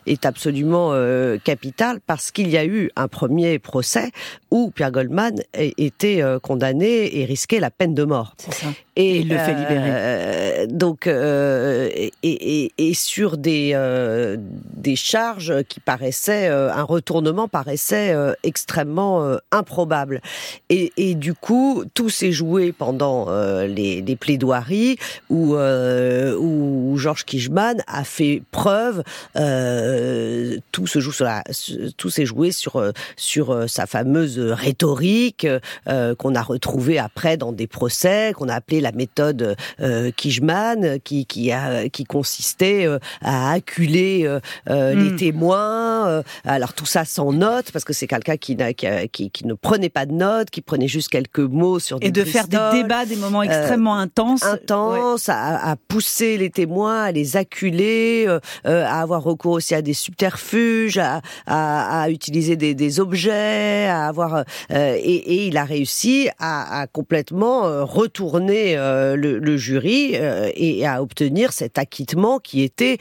est 0.06 0.26
absolument 0.26 0.92
capital? 1.44 2.00
Parce 2.06 2.30
qu'il 2.30 2.48
y 2.48 2.56
a 2.56 2.64
eu 2.64 2.90
un 2.96 3.08
premier 3.08 3.58
procès 3.58 4.10
où 4.50 4.70
Pierre 4.70 4.90
Goldman 4.90 5.36
était 5.54 6.22
condamné 6.42 7.18
et 7.18 7.24
risquait 7.24 7.60
la 7.60 7.70
peine 7.70 7.94
de 7.94 8.04
mort. 8.04 8.34
Ça. 8.38 8.66
Et, 8.96 9.18
il 9.18 9.28
le 9.28 9.38
fait 9.38 9.54
libérer. 9.54 10.66
donc, 10.68 11.06
et, 11.06 12.12
et, 12.22 12.72
et, 12.78 12.94
sur 12.94 13.36
des 13.36 13.72
des 14.76 14.96
charges 14.96 15.62
qui 15.64 15.80
paraissaient 15.80 16.48
un 16.48 16.82
retournement 16.82 17.48
paraissait 17.48 18.14
extrêmement 18.42 18.61
improbable. 19.50 20.20
Et, 20.68 20.92
et, 20.96 21.14
du 21.14 21.34
coup, 21.34 21.84
tout 21.94 22.10
s'est 22.10 22.32
joué 22.32 22.72
pendant 22.72 23.28
les, 23.66 24.02
les, 24.02 24.16
plaidoiries 24.16 24.98
où, 25.30 25.54
où 25.54 26.96
Georges 26.96 27.24
Kijman 27.24 27.82
a 27.86 28.04
fait 28.04 28.42
preuve. 28.50 29.02
tout 30.72 30.86
se 30.86 31.00
joue 31.00 31.12
sur 31.12 31.24
la, 31.24 31.42
tout 31.96 32.10
s'est 32.10 32.26
joué 32.26 32.52
sur 32.52 32.92
sur 33.16 33.68
sa 33.68 33.86
fameuse 33.86 34.38
rhétorique 34.38 35.46
qu'on 35.86 36.34
a 36.34 36.42
retrouvée 36.42 36.98
après 36.98 37.36
dans 37.36 37.52
des 37.52 37.66
procès 37.66 38.32
qu'on 38.36 38.48
a 38.48 38.54
appelé 38.54 38.80
la 38.80 38.92
méthode 38.92 39.56
Kijman, 40.16 41.00
qui 41.00 41.26
qui 41.26 41.52
a 41.52 41.88
qui 41.88 42.04
consistait 42.04 42.86
à 43.20 43.52
acculer 43.52 44.26
euh, 44.68 44.94
les 44.94 45.10
hmm. 45.10 45.16
témoins. 45.16 46.08
Euh, 46.08 46.22
alors 46.44 46.72
tout 46.72 46.86
ça 46.86 47.04
sans 47.04 47.32
notes, 47.32 47.72
parce 47.72 47.84
que 47.84 47.92
c'est 47.92 48.06
quelqu'un 48.06 48.36
qui, 48.36 48.51
qui, 49.12 49.30
qui, 49.30 49.46
ne 49.46 49.54
prenait 49.54 49.88
pas 49.88 50.06
de 50.06 50.12
notes, 50.12 50.50
qui 50.50 50.60
prenait 50.60 50.88
juste 50.88 51.08
quelques 51.08 51.38
mots 51.38 51.78
sur 51.78 52.00
des 52.00 52.08
Et 52.08 52.10
de 52.10 52.24
faire 52.24 52.48
des 52.48 52.58
débats, 52.72 53.04
des 53.06 53.16
moments 53.16 53.40
euh, 53.40 53.44
extrêmement 53.44 53.96
intenses. 53.96 54.42
Intenses, 54.42 55.28
à, 55.28 55.76
pousser 55.88 56.36
les 56.38 56.50
témoins, 56.50 57.04
à 57.04 57.12
les 57.12 57.36
acculer, 57.36 58.26
à 58.64 59.00
avoir 59.00 59.22
recours 59.22 59.52
aussi 59.52 59.74
à 59.74 59.82
des 59.82 59.94
subterfuges, 59.94 60.98
à, 60.98 61.20
à, 61.46 62.10
utiliser 62.10 62.56
des, 62.56 62.74
des, 62.74 63.00
objets, 63.00 63.86
à 63.86 64.06
avoir... 64.06 64.44
Et, 64.70 64.76
et, 64.76 65.46
il 65.46 65.56
a 65.56 65.64
réussi 65.64 66.28
à, 66.38 66.86
complètement 66.92 67.84
retourner 67.84 68.76
le, 68.76 69.38
le, 69.38 69.56
jury 69.56 70.14
et 70.14 70.86
à 70.86 71.02
obtenir 71.02 71.52
cet 71.52 71.78
acquittement 71.78 72.38
qui 72.38 72.62
était 72.62 72.98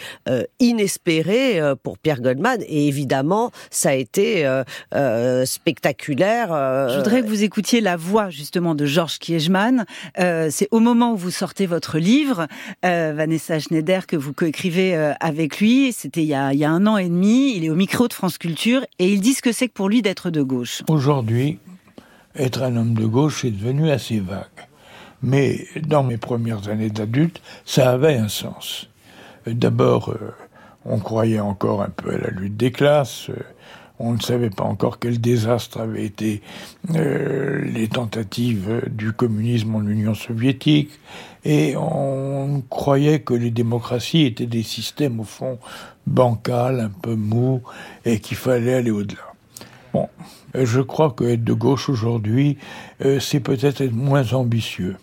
inespéré 0.60 1.60
euh, 1.62 1.76
pour 1.82 1.98
Pierre 1.98 2.22
Goldman. 2.22 2.62
Et 2.68 2.88
évidemment, 2.88 3.52
ça 3.70 3.90
a 3.90 3.94
été 3.94 4.46
euh, 4.94 5.41
euh, 5.42 5.46
spectaculaire. 5.46 6.50
Je 6.90 6.98
voudrais 6.98 7.22
que 7.22 7.28
vous 7.28 7.44
écoutiez 7.44 7.82
la 7.82 7.96
voix 7.96 8.30
justement 8.30 8.76
de 8.76 8.86
Georges 8.86 9.20
Kiechman. 9.20 9.86
C'est 10.18 10.68
au 10.72 10.80
moment 10.80 11.14
où 11.14 11.18
vous 11.18 11.32
sortez 11.32 11.66
votre 11.66 11.98
livre, 11.98 12.48
Vanessa 12.84 13.60
Schneider, 13.60 14.08
que 14.08 14.16
vous 14.16 14.34
coécrivez 14.34 14.96
avec 15.20 15.60
lui. 15.60 15.94
C'était 15.94 16.24
il, 16.24 16.28
y 16.28 16.34
a, 16.34 16.54
il 16.54 16.60
y 16.60 16.66
a 16.66 16.72
un 16.72 16.88
an 16.88 16.98
et 16.98 17.10
demi. 17.10 17.56
Il 17.56 17.66
est 17.66 17.70
au 17.70 17.76
micro 17.76 18.08
de 18.08 18.14
France 18.14 18.38
Culture 18.38 18.86
et 19.00 19.12
il 19.12 19.22
dit 19.22 19.34
ce 19.34 19.42
que 19.42 19.52
c'est 19.52 19.68
que 19.68 19.74
pour 19.74 19.90
lui 19.90 20.02
d'être 20.02 20.30
de 20.30 20.42
gauche. 20.42 20.84
Aujourd'hui, 20.88 21.60
être 22.36 22.64
un 22.64 22.76
homme 22.76 22.94
de 22.94 23.06
gauche 23.06 23.46
est 23.46 23.52
devenu 23.52 23.92
assez 23.92 24.20
vague. 24.20 24.46
Mais 25.22 25.68
dans 25.86 26.04
mes 26.04 26.18
premières 26.18 26.68
années 26.70 26.90
d'adulte, 26.90 27.42
ça 27.66 27.92
avait 27.92 28.16
un 28.16 28.30
sens. 28.30 28.90
D'abord, 29.46 30.16
on 30.86 31.00
croyait 31.00 31.40
encore 31.40 31.82
un 31.82 31.90
peu 31.90 32.14
à 32.14 32.18
la 32.18 32.30
lutte 32.30 32.58
des 32.58 32.72
classes. 32.72 33.30
Euh, 34.02 34.08
on 34.08 34.14
ne 34.14 34.20
savait 34.20 34.50
pas 34.50 34.64
encore 34.64 35.00
quel 35.00 35.20
désastre 35.20 35.80
avaient 35.80 36.06
été 36.06 36.42
euh, 36.96 37.62
les 37.64 37.88
tentatives 37.88 38.84
du 38.90 39.12
communisme 39.14 39.76
en 39.76 39.86
Union 39.86 40.14
soviétique. 40.14 40.92
Et 41.44 41.76
on 41.76 42.64
croyait 42.70 43.22
que 43.22 43.34
les 43.34 43.52
démocraties 43.52 44.26
étaient 44.26 44.46
des 44.46 44.64
systèmes, 44.64 45.20
au 45.20 45.24
fond, 45.24 45.58
bancals, 46.06 46.80
un 46.80 46.90
peu 46.90 47.16
mous, 47.16 47.62
et 48.06 48.20
qu'il 48.20 48.38
fallait 48.38 48.76
aller 48.76 48.92
au-delà. 48.92 49.22
Bon, 49.94 50.08
je 50.54 50.82
crois 50.82 51.12
que 51.12 51.24
être 51.26 51.44
de 51.44 51.54
gauche 51.54 51.90
aujourd'hui, 51.90 52.58
euh, 53.04 53.20
c'est 53.20 53.40
peut-être 53.40 53.82
être 53.82 53.94
moins 53.94 54.34
ambitieux. 54.34 54.96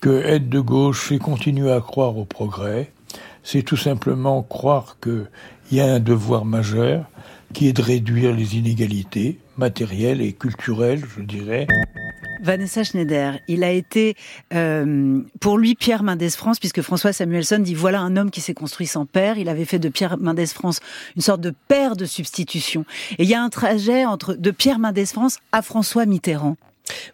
Que 0.00 0.22
être 0.24 0.48
de 0.48 0.60
gauche, 0.60 1.06
c'est 1.08 1.18
continuer 1.18 1.72
à 1.72 1.80
croire 1.80 2.16
au 2.16 2.24
progrès, 2.24 2.90
c'est 3.42 3.62
tout 3.62 3.76
simplement 3.76 4.42
croire 4.42 4.96
qu'il 5.00 5.28
y 5.70 5.80
a 5.80 5.86
un 5.86 6.00
devoir 6.00 6.44
majeur 6.44 7.04
qui 7.52 7.68
est 7.68 7.72
de 7.72 7.82
réduire 7.82 8.34
les 8.34 8.56
inégalités 8.56 9.38
matérielles 9.56 10.20
et 10.20 10.32
culturelles, 10.32 11.02
je 11.16 11.22
dirais. 11.22 11.66
Vanessa 12.42 12.84
Schneider, 12.84 13.38
il 13.48 13.64
a 13.64 13.70
été 13.70 14.14
euh, 14.54 15.22
pour 15.40 15.58
lui 15.58 15.74
Pierre 15.74 16.02
Mendès 16.02 16.30
France, 16.30 16.58
puisque 16.58 16.82
François 16.82 17.12
Samuelson 17.12 17.58
dit 17.58 17.74
voilà 17.74 18.00
un 18.00 18.16
homme 18.16 18.30
qui 18.30 18.40
s'est 18.40 18.54
construit 18.54 18.86
sans 18.86 19.06
père. 19.06 19.38
Il 19.38 19.48
avait 19.48 19.64
fait 19.64 19.78
de 19.78 19.88
Pierre 19.88 20.18
Mendès 20.18 20.46
France 20.46 20.80
une 21.16 21.22
sorte 21.22 21.40
de 21.40 21.52
père 21.68 21.96
de 21.96 22.04
substitution. 22.04 22.84
Et 23.18 23.24
il 23.24 23.28
y 23.28 23.34
a 23.34 23.42
un 23.42 23.48
trajet 23.48 24.04
entre 24.04 24.34
de 24.34 24.50
Pierre 24.50 24.78
Mendès 24.78 25.06
France 25.06 25.38
à 25.52 25.62
François 25.62 26.06
Mitterrand. 26.06 26.56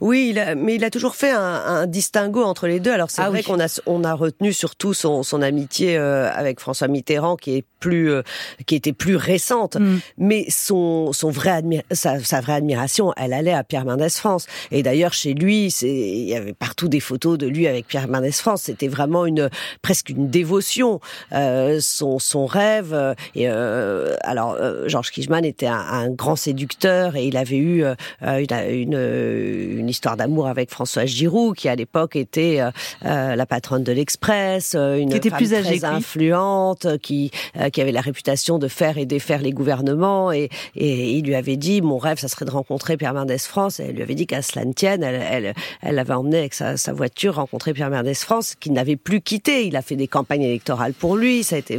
Oui, 0.01 0.37
mais 0.57 0.75
il 0.75 0.85
a 0.85 0.91
toujours 0.91 1.15
fait 1.15 1.31
un, 1.31 1.41
un 1.41 1.87
distinguo 1.87 2.43
entre 2.43 2.67
les 2.67 2.81
deux. 2.81 2.93
Alors 2.93 3.11
c'est 3.11 3.23
ah 3.23 3.31
vrai 3.31 3.43
qu'on 3.43 3.61
a 3.61 3.81
on 3.87 4.05
a 4.05 4.15
retenu 4.15 4.53
surtout 4.53 4.95
son, 4.95 5.23
son 5.23 5.43
amitié 5.43 5.97
euh, 5.97 6.31
avec 6.33 6.61
François 6.61 6.89
Mitterrand 6.89 7.37
qui 7.37 7.57
est 7.57 7.65
plus 7.81 8.11
euh, 8.11 8.23
qui 8.67 8.75
était 8.75 8.93
plus 8.93 9.17
récente, 9.17 9.77
mm. 9.77 9.99
mais 10.19 10.47
son 10.49 11.13
son 11.13 11.31
vrai 11.31 11.63
sa, 11.91 12.21
sa, 12.21 12.41
vraie 12.41 12.55
admiration, 12.55 13.13
elle 13.17 13.33
allait 13.33 13.53
à 13.53 13.65
Pierre 13.65 13.85
Mendès 13.85 14.11
France. 14.11 14.47
Et 14.71 14.83
d'ailleurs 14.83 15.13
chez 15.13 15.35
lui, 15.35 15.71
c'est 15.71 15.89
il 15.89 16.29
y 16.29 16.35
avait 16.35 16.53
partout 16.53 16.89
des 16.89 17.01
photos 17.01 17.39
de 17.39 17.47
lui 17.47 17.67
avec 17.67 17.87
Pierre 17.87 18.09
Mendès 18.09 18.33
France. 18.33 18.63
C'était 18.63 18.89
vraiment 18.89 19.27
une 19.27 19.51
presque 19.83 20.11
une 20.11 20.29
dévotion. 20.29 21.01
Euh, 21.33 21.79
son 21.81 22.19
son 22.19 22.47
rêve. 22.47 22.93
Euh, 22.93 23.15
et 23.35 23.49
alors 23.49 24.57
Georges 24.87 25.11
Kijman 25.11 25.45
était 25.45 25.67
un, 25.67 25.79
un, 25.79 26.11
grand 26.11 26.37
séducteur 26.37 27.17
et 27.17 27.27
il 27.27 27.37
avait 27.37 27.57
eu 27.57 27.85
une, 28.21 28.47
une 28.71 29.62
une 29.63 29.89
histoire 29.89 30.17
d'amour 30.17 30.47
avec 30.49 30.71
Françoise 30.71 31.09
Giroud, 31.09 31.57
qui 31.57 31.69
à 31.69 31.77
l'époque 31.77 32.17
était 32.17 32.61
euh, 32.61 32.71
euh, 33.05 33.37
la 33.37 33.47
patronne 33.47 33.83
de 33.83 33.93
l'Express, 33.93 34.75
euh, 34.75 34.97
une 34.97 35.11
qui 35.11 35.17
était 35.17 35.31
femme 35.31 35.39
plus 35.39 35.51
très 35.51 35.85
influente, 35.85 36.99
qui 36.99 37.31
qui 37.73 37.81
avait 37.81 37.93
la 37.93 38.01
réputation 38.01 38.59
de 38.59 38.69
faire 38.69 38.99
et 38.99 39.07
défaire 39.07 39.41
les 39.41 39.53
gouvernements, 39.53 40.33
et, 40.33 40.49
et 40.77 41.13
il 41.13 41.25
lui 41.25 41.35
avait 41.35 41.57
dit 41.57 41.81
mon 41.83 41.99
rêve, 41.99 42.19
ça 42.19 42.29
serait 42.29 42.45
de 42.45 42.51
rencontrer 42.51 42.97
Pierre 42.97 43.15
Mendès 43.15 43.39
France. 43.39 43.81
Et 43.81 43.85
elle 43.85 43.97
lui 43.97 44.03
avait 44.03 44.15
dit 44.15 44.27
qu'à 44.27 44.43
cela 44.43 44.65
ne 44.65 44.73
tienne, 44.73 45.03
elle, 45.03 45.23
elle, 45.31 45.55
elle 45.83 45.95
l'avait 45.95 46.15
emmené 46.15 46.39
avec 46.39 46.55
sa, 46.55 46.77
sa, 46.77 46.93
voiture 46.93 47.37
rencontrer 47.37 47.73
Pierre 47.73 47.91
Mendès 47.91 48.15
France, 48.15 48.55
qu'il 48.59 48.73
n'avait 48.73 48.97
plus 48.97 49.21
quitté. 49.21 49.67
Il 49.67 49.77
a 49.77 49.83
fait 49.83 49.97
des 49.97 50.09
campagnes 50.09 50.43
électorales 50.43 50.93
pour 50.93 51.17
lui. 51.17 51.45
Ça 51.45 51.57
a 51.57 51.59
été 51.59 51.79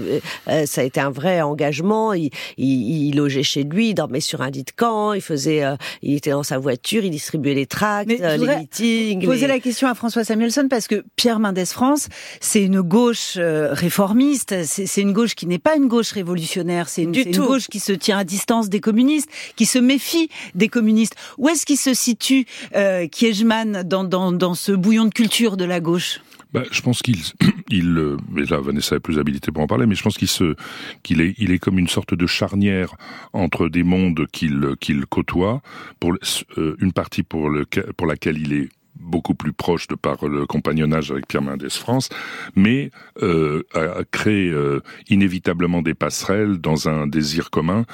ça 0.66 0.82
a 0.82 0.84
été 0.84 1.00
un 1.00 1.12
vrai 1.12 1.42
engagement. 1.42 2.14
Il, 2.14 2.30
il, 2.58 3.08
il, 3.08 3.16
logeait 3.16 3.44
chez 3.44 3.64
lui, 3.64 3.90
il 3.90 3.94
dormait 3.94 4.20
sur 4.20 4.42
un 4.42 4.50
lit 4.50 4.64
de 4.64 4.72
camp, 4.72 5.14
il 5.14 5.22
faisait, 5.22 5.64
il 6.02 6.16
était 6.16 6.32
dans 6.32 6.44
sa 6.44 6.58
voiture, 6.58 7.04
il 7.04 7.12
distribuait 7.12 7.54
les 7.54 7.66
tracts, 7.74 8.12
euh, 8.22 8.38
les 8.38 8.48
meetings. 8.48 9.26
Poser 9.26 9.48
la 9.48 9.60
question 9.60 9.88
à 9.88 9.96
François 9.96 10.24
Samuelson 10.24 10.68
parce 10.70 10.88
que 10.88 11.04
Pierre 11.16 11.40
Mendès 11.40 11.66
France, 11.66 12.08
c'est 12.40 12.62
une 12.62 12.82
gauche 12.82 13.36
euh, 13.38 13.74
réformiste, 13.74 14.56
c'est 14.64 15.02
une 15.02 15.14
gauche 15.14 15.36
qui 15.36 15.48
n'est 15.48 15.60
pas 15.60 15.76
une 15.76 15.88
gauche 15.88 16.12
révolutionnaire, 16.12 16.88
c'est 16.88 17.04
une, 17.04 17.16
une, 17.16 17.36
gauche 17.38 17.68
qui 17.68 17.80
se 17.80 17.92
tient 17.92 18.20
à 18.20 18.24
distance 18.24 18.70
des 18.70 18.80
communistes, 18.80 19.30
qui 19.56 19.66
se 19.66 19.80
méfie 19.80 20.30
des 20.56 20.68
communistes. 20.68 21.16
Où 21.38 21.50
est-ce 21.50 21.66
qu'il 21.66 21.78
se 21.78 21.94
situe 21.94 22.46
euh, 22.76 23.08
Kiejman 23.08 23.84
dans, 23.84 24.04
dans, 24.04 24.32
dans 24.32 24.54
ce 24.54 24.72
bouillon 24.72 25.06
de 25.06 25.14
culture 25.14 25.58
de 25.58 25.66
la 25.66 25.80
gauche? 25.80 26.22
Bah, 26.54 26.64
je 26.72 26.82
pense 26.82 27.02
qu'il, 27.02 27.22
il, 27.70 27.98
euh, 27.98 28.18
mais 28.32 28.46
là 28.46 28.60
Vanessa 28.60 28.96
est 28.96 29.00
plus 29.00 29.20
habilité 29.20 29.52
pour 29.52 29.64
en 29.64 29.68
parler, 29.68 29.86
mais 29.86 29.96
je 29.96 30.04
pense 30.04 30.18
qu'il 30.18 30.28
se, 30.28 30.56
qu'il 31.02 31.22
est, 31.22 31.34
il 31.38 31.52
est 31.52 31.60
comme 31.60 31.80
une 31.80 31.88
sorte 31.88 32.14
de 32.14 32.28
charnière 32.28 32.96
entre 33.34 33.70
des 33.70 33.84
mondes 33.84 34.28
qu'il, 34.32 34.76
qu'il 34.80 35.06
côtoie, 35.06 35.62
pour 36.00 36.14
euh, 36.58 36.76
une 36.80 36.94
partie 36.94 37.24
pour 37.24 37.50
le, 37.50 37.66
pour 37.98 38.08
laquelle 38.08 38.38
il 38.38 38.54
est 38.54 38.70
beaucoup 38.96 39.34
plus 39.34 39.54
proche 39.54 39.88
de 39.88 39.96
par 39.96 40.26
le 40.28 40.46
compagnonnage 40.46 41.12
avec 41.12 41.28
Pierre 41.28 41.42
Mendès 41.42 41.70
France, 41.70 42.10
mais 42.56 42.92
euh, 43.22 43.64
a 43.74 44.04
créé 44.10 44.50
euh, 44.50 44.82
inévitablement 45.10 45.82
des 45.82 45.94
passerelles 45.94 46.58
dans 46.58 46.88
un 46.88 47.08
désir 47.08 47.50
commun, 47.50 47.86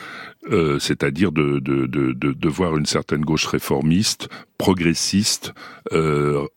euh, 0.52 0.80
c'est-à-dire 0.80 1.32
de, 1.32 1.60
de, 1.60 1.86
de, 1.86 2.14
de, 2.14 2.50
voir 2.50 2.78
une 2.78 2.86
certaine 2.86 3.22
gauche 3.22 3.46
réformiste, 3.46 4.30
progressiste, 4.58 5.54
euh, 5.92 6.48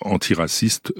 antiraciste 0.00 0.92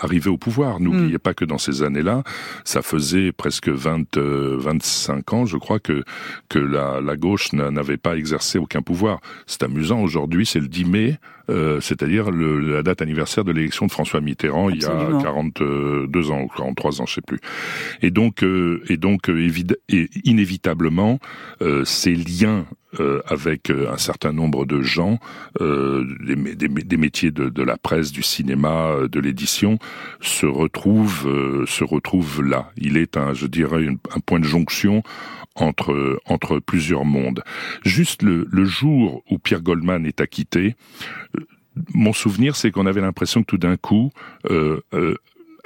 arriver 0.00 0.30
au 0.30 0.38
pouvoir. 0.38 0.80
N'oubliez 0.80 1.16
mm. 1.16 1.20
pas 1.20 1.34
que 1.34 1.44
dans 1.44 1.58
ces 1.58 1.82
années-là, 1.82 2.22
ça 2.64 2.82
faisait 2.82 3.32
presque 3.32 3.68
20, 3.68 4.16
25 4.16 5.32
ans, 5.32 5.46
je 5.46 5.56
crois, 5.56 5.78
que, 5.78 6.04
que 6.48 6.58
la, 6.58 7.00
la 7.00 7.16
gauche 7.16 7.52
n'avait 7.52 7.96
pas 7.96 8.16
exercé 8.16 8.58
aucun 8.58 8.82
pouvoir. 8.82 9.20
C'est 9.46 9.62
amusant, 9.62 10.00
aujourd'hui, 10.00 10.46
c'est 10.46 10.60
le 10.60 10.68
10 10.68 10.84
mai, 10.84 11.18
euh, 11.50 11.80
c'est-à-dire 11.80 12.30
la 12.30 12.82
date 12.82 13.00
anniversaire 13.00 13.44
de 13.44 13.52
l'élection 13.52 13.86
de 13.86 13.90
François 13.90 14.20
Mitterrand 14.20 14.68
il 14.68 14.82
y 14.82 14.84
a 14.84 15.08
42 15.22 16.30
ans 16.30 16.42
ou 16.42 16.48
43 16.48 17.00
ans, 17.00 17.06
je 17.06 17.14
sais 17.14 17.20
plus. 17.20 17.40
Et 18.02 18.10
donc, 18.10 18.42
euh, 18.42 18.82
et 18.88 18.96
donc 18.96 19.30
euh, 19.30 19.48
et 19.88 20.10
inévitablement, 20.24 21.18
ces 21.84 22.14
liens 22.14 22.66
avec 23.26 23.70
un 23.70 23.98
certain 23.98 24.32
nombre 24.32 24.64
de 24.64 24.80
gens, 24.80 25.18
des, 25.60 26.36
des, 26.36 26.96
métiers 26.96 27.30
de, 27.30 27.48
de, 27.48 27.62
la 27.62 27.76
presse, 27.76 28.12
du 28.12 28.22
cinéma, 28.22 28.94
de 29.10 29.20
l'édition, 29.20 29.78
se 30.20 30.46
retrouvent, 30.46 31.64
se 31.66 31.84
retrouvent 31.84 32.42
là. 32.42 32.70
Il 32.76 32.96
est 32.96 33.16
un, 33.16 33.34
je 33.34 33.46
dirais, 33.46 33.86
un 33.86 34.20
point 34.20 34.40
de 34.40 34.44
jonction 34.44 35.02
entre, 35.60 36.20
entre 36.26 36.58
plusieurs 36.58 37.04
mondes. 37.04 37.42
Juste 37.84 38.22
le, 38.22 38.46
le 38.50 38.64
jour 38.64 39.22
où 39.30 39.38
Pierre 39.38 39.62
Goldman 39.62 40.06
est 40.06 40.20
acquitté, 40.20 40.76
euh, 41.36 41.44
mon 41.94 42.12
souvenir, 42.12 42.56
c'est 42.56 42.70
qu'on 42.70 42.86
avait 42.86 43.00
l'impression 43.00 43.42
que 43.42 43.46
tout 43.46 43.58
d'un 43.58 43.76
coup, 43.76 44.10
euh, 44.50 44.80
euh, 44.94 45.14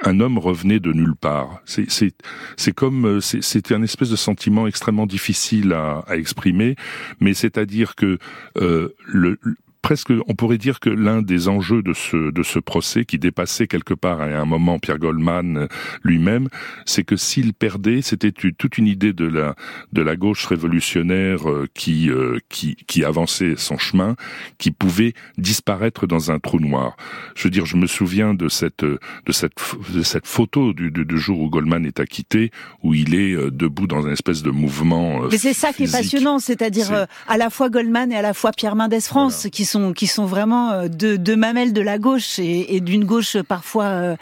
un 0.03 0.19
homme 0.19 0.37
revenait 0.37 0.79
de 0.79 0.91
nulle 0.91 1.15
part. 1.15 1.61
C'est 1.65 1.89
c'est 1.89 2.13
c'est 2.57 2.73
comme 2.73 3.21
c'était 3.21 3.73
un 3.73 3.81
espèce 3.81 4.09
de 4.09 4.15
sentiment 4.15 4.67
extrêmement 4.67 5.07
difficile 5.07 5.73
à, 5.73 6.03
à 6.07 6.17
exprimer, 6.17 6.75
mais 7.19 7.33
c'est-à-dire 7.33 7.95
que 7.95 8.19
le 8.55 9.39
presque, 9.83 10.11
on 10.27 10.33
pourrait 10.33 10.57
dire 10.57 10.79
que 10.79 10.89
l'un 10.89 11.21
des 11.21 11.49
enjeux 11.49 11.83
de 11.83 11.93
ce, 11.93 12.31
de 12.31 12.41
ce 12.41 12.57
procès, 12.57 13.05
qui 13.05 13.19
dépassait 13.19 13.67
quelque 13.67 13.93
part 13.93 14.21
à 14.21 14.25
un 14.25 14.45
moment 14.45 14.79
Pierre 14.79 14.97
Goldman 14.97 15.57
euh, 15.57 15.67
lui-même, 16.03 16.47
c'est 16.85 17.03
que 17.03 17.17
s'il 17.17 17.53
perdait, 17.53 18.01
c'était 18.01 18.31
toute 18.31 18.77
une 18.77 18.87
idée 18.87 19.13
de 19.13 19.25
la, 19.25 19.55
de 19.91 20.01
la 20.01 20.15
gauche 20.15 20.45
révolutionnaire 20.45 21.49
euh, 21.49 21.67
qui, 21.73 22.09
euh, 22.09 22.39
qui, 22.49 22.77
qui 22.87 23.03
avançait 23.03 23.55
son 23.57 23.77
chemin, 23.77 24.15
qui 24.57 24.71
pouvait 24.71 25.13
disparaître 25.37 26.07
dans 26.07 26.31
un 26.31 26.39
trou 26.39 26.59
noir. 26.59 26.95
Je 27.35 27.43
veux 27.43 27.51
dire, 27.51 27.65
je 27.65 27.75
me 27.75 27.85
souviens 27.85 28.33
de 28.33 28.47
cette, 28.47 28.85
de 28.85 29.31
cette, 29.31 29.53
de 29.93 30.01
cette 30.01 30.27
photo 30.27 30.71
du, 30.71 30.91
du, 30.91 31.17
jour 31.17 31.41
où 31.41 31.49
Goldman 31.49 31.85
est 31.85 31.99
acquitté, 31.99 32.51
où 32.83 32.93
il 32.93 33.15
est 33.15 33.35
debout 33.51 33.87
dans 33.87 34.01
une 34.01 34.13
espèce 34.13 34.43
de 34.43 34.49
mouvement. 34.49 35.23
Mais 35.29 35.37
c'est 35.37 35.53
ça 35.53 35.73
qui 35.73 35.83
est 35.83 35.91
passionnant, 35.91 36.39
c'est-à-dire 36.39 37.05
à 37.27 37.37
la 37.37 37.49
fois 37.49 37.69
Goldman 37.69 38.11
et 38.13 38.15
à 38.15 38.21
la 38.21 38.33
fois 38.33 38.51
Pierre 38.51 38.75
Mendès 38.75 39.01
France, 39.01 39.47
qui 39.51 39.65
qui 39.95 40.07
sont 40.07 40.25
vraiment 40.25 40.71
euh, 40.71 40.87
deux, 40.87 41.35
mamelles 41.35 41.73
de 41.73 41.81
la 41.81 41.97
gauche 41.97 42.39
et, 42.39 42.79
d'une 42.79 43.05
gauche 43.05 43.37
parfois 43.41 43.85
euh, 43.85 44.15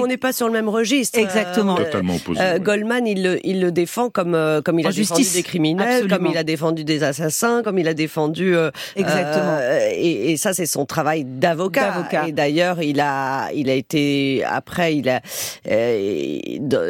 On 0.00 0.06
n'est 0.06 0.16
pas 0.16 0.32
sur 0.32 0.46
le 0.46 0.52
même 0.52 0.68
registre. 0.68 1.18
Exactement. 1.18 1.74
Euh, 1.78 1.84
Totalement 1.84 2.16
opposé. 2.16 2.40
Goldman, 2.60 3.06
il 3.06 3.22
le, 3.22 3.46
il 3.46 3.60
le 3.60 3.70
défend 3.70 4.10
comme 4.10 4.36
comme 4.64 4.78
il 4.78 4.86
a 4.86 4.92
défendu 4.92 5.24
des 5.32 5.42
criminels, 5.42 6.08
comme 6.08 6.26
il 6.26 6.36
a 6.36 6.44
défendu 6.44 6.84
des 6.84 7.02
assassins, 7.02 7.62
comme 7.62 7.78
il 7.78 7.88
a 7.88 7.94
défendu. 7.94 8.54
Exactement. 8.96 9.58
Et, 9.92 10.36
ça, 10.36 10.52
c'est 10.52 10.66
son 10.66 10.86
travail 10.86 11.24
d'avocat. 11.24 12.08
Et 12.26 12.32
d'ailleurs, 12.32 12.82
il 12.82 13.00
a 13.00 13.50
il 13.52 13.70
a 13.70 13.74
été 13.74 14.44
après, 14.44 14.96
il 14.96 15.08
a 15.08 15.20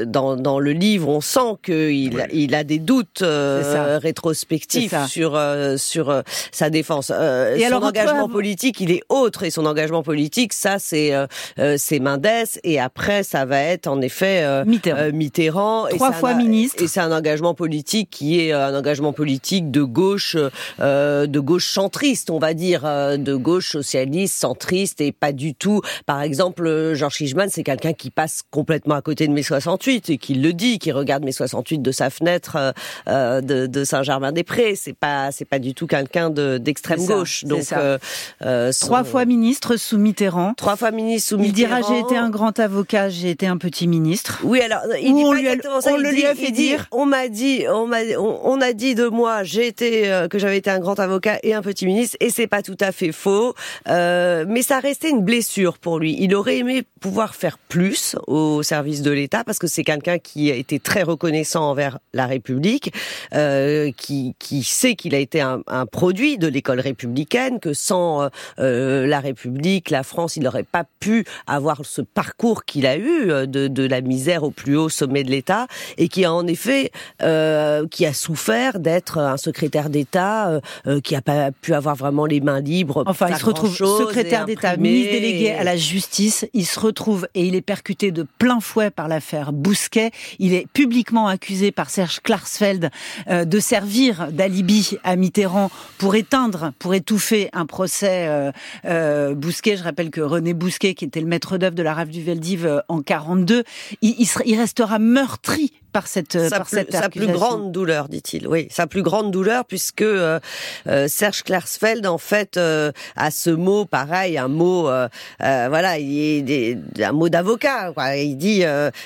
dans, 0.06 0.36
dans 0.36 0.58
le 0.58 0.72
livre, 0.72 1.08
on 1.08 1.20
sent 1.20 1.56
qu'il 1.62 2.26
il 2.32 2.54
a 2.54 2.64
des 2.64 2.78
doutes 2.78 3.22
rétrospectifs 3.22 4.94
sur 5.06 5.40
sur 5.76 6.22
sa 6.52 6.70
défense. 6.70 7.10
et 7.10 7.64
alors, 7.64 7.87
engagement 7.88 8.28
politique, 8.28 8.80
il 8.80 8.90
est 8.90 9.02
autre 9.08 9.42
et 9.42 9.50
son 9.50 9.66
engagement 9.66 10.02
politique, 10.02 10.52
ça 10.52 10.78
c'est 10.78 11.14
euh, 11.14 11.26
euh 11.58 11.76
c'est 11.78 12.00
Mendès 12.00 12.60
et 12.64 12.80
après 12.80 13.22
ça 13.22 13.44
va 13.44 13.60
être 13.60 13.86
en 13.86 14.00
effet 14.00 14.42
euh, 14.42 14.64
Mitterrand. 14.64 14.98
Euh, 15.00 15.12
Mitterrand. 15.12 15.86
Trois 15.90 16.12
fois 16.12 16.34
ministre. 16.34 16.82
Et 16.82 16.88
c'est 16.88 17.00
un 17.00 17.12
engagement 17.12 17.54
politique 17.54 18.10
qui 18.10 18.40
est 18.40 18.52
un 18.52 18.74
engagement 18.76 19.12
politique 19.12 19.70
de 19.70 19.82
gauche, 19.82 20.36
de 20.78 21.38
gauche 21.38 21.68
centriste, 21.68 22.30
on 22.30 22.38
va 22.38 22.54
dire, 22.54 22.82
de 22.82 23.34
gauche 23.34 23.72
socialiste, 23.72 24.38
centriste 24.38 25.00
et 25.00 25.12
pas 25.12 25.32
du 25.32 25.54
tout. 25.54 25.80
Par 26.06 26.22
exemple, 26.22 26.94
Georges 26.94 27.20
Hichman, 27.20 27.48
c'est 27.50 27.62
quelqu'un 27.62 27.92
qui 27.92 28.10
passe 28.10 28.42
complètement 28.50 28.94
à 28.94 29.02
côté 29.02 29.26
de 29.26 29.32
mai 29.32 29.42
68 29.42 30.10
et 30.10 30.18
qui 30.18 30.34
le 30.34 30.52
dit, 30.52 30.78
qui 30.78 30.92
regarde 30.92 31.24
mai 31.24 31.32
68 31.32 31.82
de 31.82 31.92
sa 31.92 32.10
fenêtre 32.10 32.74
de, 33.06 33.66
de 33.66 33.84
Saint-Germain-des-Prés. 33.84 34.74
C'est 34.76 34.96
pas 34.96 35.30
c'est 35.32 35.44
pas 35.44 35.58
du 35.58 35.74
tout 35.74 35.86
quelqu'un 35.86 36.30
d'extrême 36.30 37.04
gauche. 37.04 37.44
Donc 37.44 37.62
euh, 37.78 37.98
euh, 38.42 38.72
trois 38.80 39.04
fois 39.04 39.24
ministre 39.24 39.76
sous 39.76 39.98
Mitterrand. 39.98 40.54
Trois 40.56 40.76
fois 40.76 40.90
ministre 40.90 41.30
sous 41.30 41.38
Mitterrand. 41.38 41.78
Il 41.78 41.82
dira 41.82 41.94
j'ai 41.94 42.00
été 42.00 42.16
un 42.16 42.30
grand 42.30 42.58
avocat, 42.58 43.08
j'ai 43.08 43.30
été 43.30 43.46
un 43.46 43.56
petit 43.56 43.88
ministre. 43.88 44.40
Oui, 44.44 44.60
alors 44.60 44.80
il 45.00 45.14
dit 45.14 45.22
on 45.24 45.32
pas 45.32 45.38
lui 45.38 45.48
a, 45.48 45.56
ça. 45.80 45.92
On 45.92 45.96
le 45.96 46.10
lui 46.10 46.26
a 46.26 46.34
fait 46.34 46.50
dire. 46.50 46.86
On 46.92 47.06
m'a 47.06 47.28
dit, 47.28 47.64
on 47.68 48.60
a 48.60 48.72
dit 48.72 48.94
de 48.94 49.06
moi, 49.08 49.42
j'ai 49.42 49.66
été 49.66 50.10
euh, 50.10 50.28
que 50.28 50.38
j'avais 50.38 50.58
été 50.58 50.70
un 50.70 50.78
grand 50.78 50.98
avocat 50.98 51.38
et 51.42 51.54
un 51.54 51.62
petit 51.62 51.86
ministre, 51.86 52.16
et 52.20 52.30
c'est 52.30 52.46
pas 52.46 52.62
tout 52.62 52.76
à 52.80 52.92
fait 52.92 53.12
faux. 53.12 53.54
Euh, 53.88 54.44
mais 54.48 54.62
ça 54.62 54.80
restait 54.80 55.10
une 55.10 55.22
blessure 55.22 55.78
pour 55.78 55.98
lui. 55.98 56.16
Il 56.18 56.34
aurait 56.34 56.58
aimé 56.58 56.82
pouvoir 57.00 57.34
faire 57.34 57.58
plus 57.58 58.16
au 58.26 58.62
service 58.62 59.02
de 59.02 59.10
l'État 59.10 59.44
parce 59.44 59.58
que 59.58 59.66
c'est 59.66 59.84
quelqu'un 59.84 60.18
qui 60.18 60.50
a 60.50 60.54
été 60.54 60.78
très 60.78 61.02
reconnaissant 61.02 61.70
envers 61.70 61.98
la 62.12 62.26
République, 62.26 62.92
euh, 63.34 63.90
qui, 63.96 64.34
qui 64.38 64.62
sait 64.62 64.94
qu'il 64.94 65.14
a 65.14 65.18
été 65.18 65.40
un, 65.40 65.62
un 65.66 65.86
produit 65.86 66.38
de 66.38 66.48
l'école 66.48 66.80
républicaine, 66.80 67.60
que 67.60 67.67
sans 67.74 68.22
euh, 68.22 68.28
euh, 68.60 69.06
la 69.06 69.20
République, 69.20 69.90
la 69.90 70.02
France, 70.02 70.36
il 70.36 70.42
n'aurait 70.42 70.62
pas 70.62 70.84
pu 71.00 71.24
avoir 71.46 71.84
ce 71.84 72.02
parcours 72.02 72.64
qu'il 72.64 72.86
a 72.86 72.96
eu 72.96 73.30
euh, 73.30 73.46
de, 73.46 73.68
de, 73.68 73.86
la 73.86 74.00
misère 74.00 74.42
au 74.42 74.50
plus 74.50 74.76
haut 74.76 74.88
sommet 74.88 75.24
de 75.24 75.30
l'État 75.30 75.66
et 75.96 76.08
qui 76.08 76.24
a 76.24 76.32
en 76.32 76.46
effet 76.46 76.90
euh, 77.22 77.86
qui 77.88 78.04
a 78.06 78.12
souffert 78.12 78.78
d'être 78.78 79.18
un 79.18 79.36
secrétaire 79.36 79.90
d'État 79.90 80.60
qui 81.02 81.16
a 81.16 81.22
pas 81.22 81.50
pu 81.50 81.74
avoir 81.74 81.94
vraiment 81.94 82.26
les 82.26 82.40
mains 82.40 82.60
libres. 82.60 83.04
Enfin, 83.06 83.28
il 83.30 83.36
se 83.36 83.44
retrouve 83.44 83.74
secrétaire 83.74 84.44
d'État, 84.44 84.76
ministre 84.76 85.12
délégué 85.12 85.52
à 85.52 85.64
la 85.64 85.76
justice. 85.76 86.46
Il 86.52 86.66
se 86.66 86.78
retrouve 86.78 87.28
et 87.34 87.46
il 87.46 87.54
est 87.54 87.62
percuté 87.62 88.10
de 88.10 88.26
plein 88.38 88.60
fouet 88.60 88.90
par 88.90 89.08
l'affaire 89.08 89.52
Bousquet. 89.52 90.10
Il 90.38 90.54
est 90.54 90.66
publiquement 90.72 91.28
accusé 91.28 91.72
par 91.72 91.90
Serge 91.90 92.20
Klarsfeld 92.20 92.90
de 93.28 93.60
servir 93.60 94.28
d'alibi 94.32 94.98
à 95.04 95.16
Mitterrand 95.16 95.70
pour 95.98 96.14
éteindre, 96.14 96.72
pour 96.78 96.94
étouffer 96.94 97.47
un 97.52 97.66
procès 97.66 98.26
euh, 98.28 98.52
euh, 98.84 99.34
Bousquet. 99.34 99.76
Je 99.76 99.84
rappelle 99.84 100.10
que 100.10 100.20
René 100.20 100.54
Bousquet, 100.54 100.94
qui 100.94 101.04
était 101.04 101.20
le 101.20 101.26
maître 101.26 101.58
d'œuvre 101.58 101.74
de 101.74 101.82
la 101.82 101.94
rave 101.94 102.08
du 102.08 102.22
Veldiv 102.22 102.66
euh, 102.66 102.80
en 102.88 103.02
42, 103.02 103.64
il, 104.02 104.14
il, 104.18 104.28
il 104.46 104.58
restera 104.58 104.98
meurtri 104.98 105.72
par 105.92 106.06
cette 106.06 106.38
sa, 106.48 106.58
par 106.58 106.68
cette 106.68 106.92
sa 106.92 107.08
plus 107.08 107.26
grande 107.26 107.72
douleur, 107.72 108.08
dit-il. 108.08 108.46
Oui, 108.46 108.68
sa 108.70 108.86
plus 108.86 109.02
grande 109.02 109.30
douleur, 109.30 109.64
puisque 109.64 110.02
euh, 110.02 110.38
euh, 110.86 111.08
Serge 111.08 111.42
Klarsfeld, 111.42 112.06
en 112.06 112.18
fait, 112.18 112.56
euh, 112.56 112.92
a 113.16 113.30
ce 113.30 113.50
mot, 113.50 113.84
pareil, 113.84 114.38
un 114.38 114.48
mot, 114.48 114.88
euh, 114.88 115.08
voilà, 115.38 115.98
il 115.98 116.50
est 116.50 116.78
un 117.02 117.12
mot 117.12 117.28
d'avocat. 117.28 117.92
Il 118.16 118.36
dit, 118.36 118.64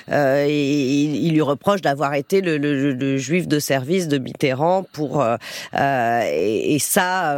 il, 0.08 1.16
il, 1.26 1.32
lui 1.32 1.40
reproche 1.40 1.80
d'avoir 1.80 2.14
été 2.14 2.40
le, 2.40 2.58
le, 2.58 2.92
le, 2.92 3.16
juif 3.16 3.48
de 3.48 3.58
service 3.58 4.08
de 4.08 4.18
Mitterrand 4.18 4.84
pour 4.92 5.24
et, 5.74 6.74
et, 6.74 6.78
ça. 6.78 7.34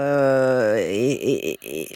et, 0.79 1.59
et 1.63 1.89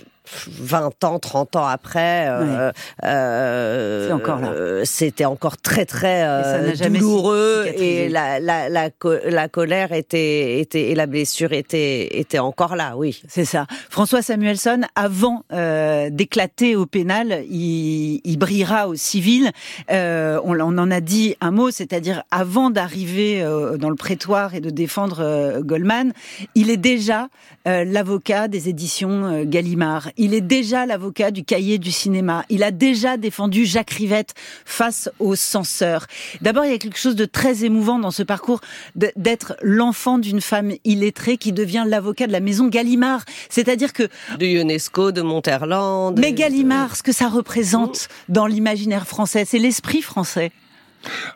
20 0.47 1.05
ans, 1.05 1.19
30 1.19 1.57
ans 1.57 1.67
après, 1.67 2.27
euh, 2.29 2.73
euh, 3.05 4.13
encore 4.13 4.41
euh, 4.45 4.83
c'était 4.85 5.25
encore 5.25 5.57
très 5.57 5.85
très 5.85 6.23
euh, 6.25 6.75
douloureux 6.75 7.67
et 7.75 8.09
la, 8.09 8.41
la, 8.41 8.69
la, 8.69 8.91
la, 9.25 9.49
colère 9.49 9.93
était, 9.93 10.61
était 10.61 10.91
et 10.91 10.95
la 10.95 11.07
blessure 11.07 11.53
était, 11.53 12.19
était 12.19 12.39
encore 12.39 12.77
là, 12.77 12.97
oui. 12.97 13.21
C'est 13.29 13.45
ça. 13.45 13.67
François 13.91 14.23
Samuelson, 14.23 14.83
avant 14.95 15.45
euh, 15.53 16.11
d'éclater 16.11 16.77
au 16.77 16.87
pénal, 16.87 17.45
il, 17.49 18.21
il, 18.25 18.39
brillera 18.39 18.89
au 18.89 18.95
civil. 18.95 19.51
On, 19.89 20.61
on, 20.61 20.79
en 20.79 20.91
a 20.91 21.01
dit 21.01 21.37
un 21.41 21.51
mot, 21.51 21.71
c'est-à-dire 21.71 22.23
avant 22.31 22.71
d'arriver 22.71 23.43
dans 23.79 23.91
le 23.91 23.97
prétoire 23.97 24.55
et 24.55 24.61
de 24.61 24.71
défendre 24.71 25.61
Goldman, 25.61 26.13
il 26.55 26.71
est 26.71 26.77
déjà 26.77 27.29
l'avocat 27.65 28.49
des 28.49 28.69
éditions 28.69 29.45
Gallimard 29.45 30.11
il 30.19 30.35
est 30.35 30.43
déjà 30.43 30.85
l'avocat 30.85 31.31
du 31.31 31.45
cahier 31.45 31.79
du 31.79 31.91
cinéma. 31.91 32.45
Il 32.51 32.63
a 32.63 32.71
déjà 32.71 33.17
défendu 33.17 33.65
Jacques 33.65 33.93
Rivette 33.93 34.35
face 34.67 35.09
aux 35.19 35.37
censeurs. 35.37 36.07
D'abord, 36.43 36.65
il 36.65 36.73
y 36.73 36.75
a 36.75 36.79
quelque 36.79 36.99
chose 36.99 37.17
de 37.17 37.25
très 37.25 37.65
émouvant 37.65 37.99
dans 37.99 38.11
ce 38.11 38.23
parcours 38.23 38.61
d'être 38.97 39.57
l'enfant 39.63 40.19
d'une 40.19 40.41
femme 40.41 40.73
illettrée 40.85 41.39
qui 41.39 41.53
devient 41.53 41.85
l'avocat 41.87 42.27
de 42.27 42.33
la 42.33 42.41
maison 42.41 42.69
Gallimard. 42.69 43.25
C'est-à-dire 43.49 43.93
que... 43.93 44.09
De 44.39 44.47
UNESCO, 44.47 45.13
de 45.13 45.23
Monterland. 45.23 46.19
Mais 46.19 46.33
Gallimard, 46.33 46.97
ce 46.97 47.03
que 47.03 47.13
ça 47.13 47.29
représente 47.29 48.09
dans 48.29 48.47
l'imaginaire 48.47 49.07
français, 49.07 49.45
c'est 49.47 49.59
l'esprit 49.59 50.03
français. 50.03 50.51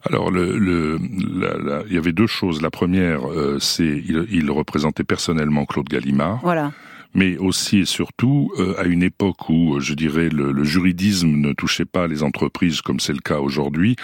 Alors, 0.05 0.33
le, 0.33 0.59
le 0.59 0.99
il 1.89 1.95
y 1.95 1.97
avait 1.97 2.13
deux 2.13 2.27
choses. 2.27 2.61
La 2.63 2.71
première, 2.71 3.31
euh, 3.31 3.59
c'est 3.61 3.85
il, 3.85 4.27
il 4.31 4.51
représentait 4.51 5.05
personnellement 5.05 5.67
Claude 5.67 5.89
Gallimard. 5.89 6.41
Voilà 6.43 6.73
mais 7.15 7.37
aussi 7.39 7.81
et 7.81 7.85
surtout 7.85 8.53
euh, 8.59 8.75
à 8.79 8.85
une 8.85 9.03
époque 9.03 9.49
où, 9.49 9.77
euh, 9.77 9.81
je 9.81 9.95
dirais, 9.95 10.29
le, 10.29 10.53
le, 10.53 10.65
juridisme 10.65 11.29
ne 11.29 11.53
touchait 11.53 11.85
pas 11.85 12.07
les 12.07 12.23
entreprises 12.23 12.81
comme 12.81 13.01
c'est 13.01 13.13
le 13.13 13.21
cas 13.21 13.41
aujourd'hui. 13.41 13.97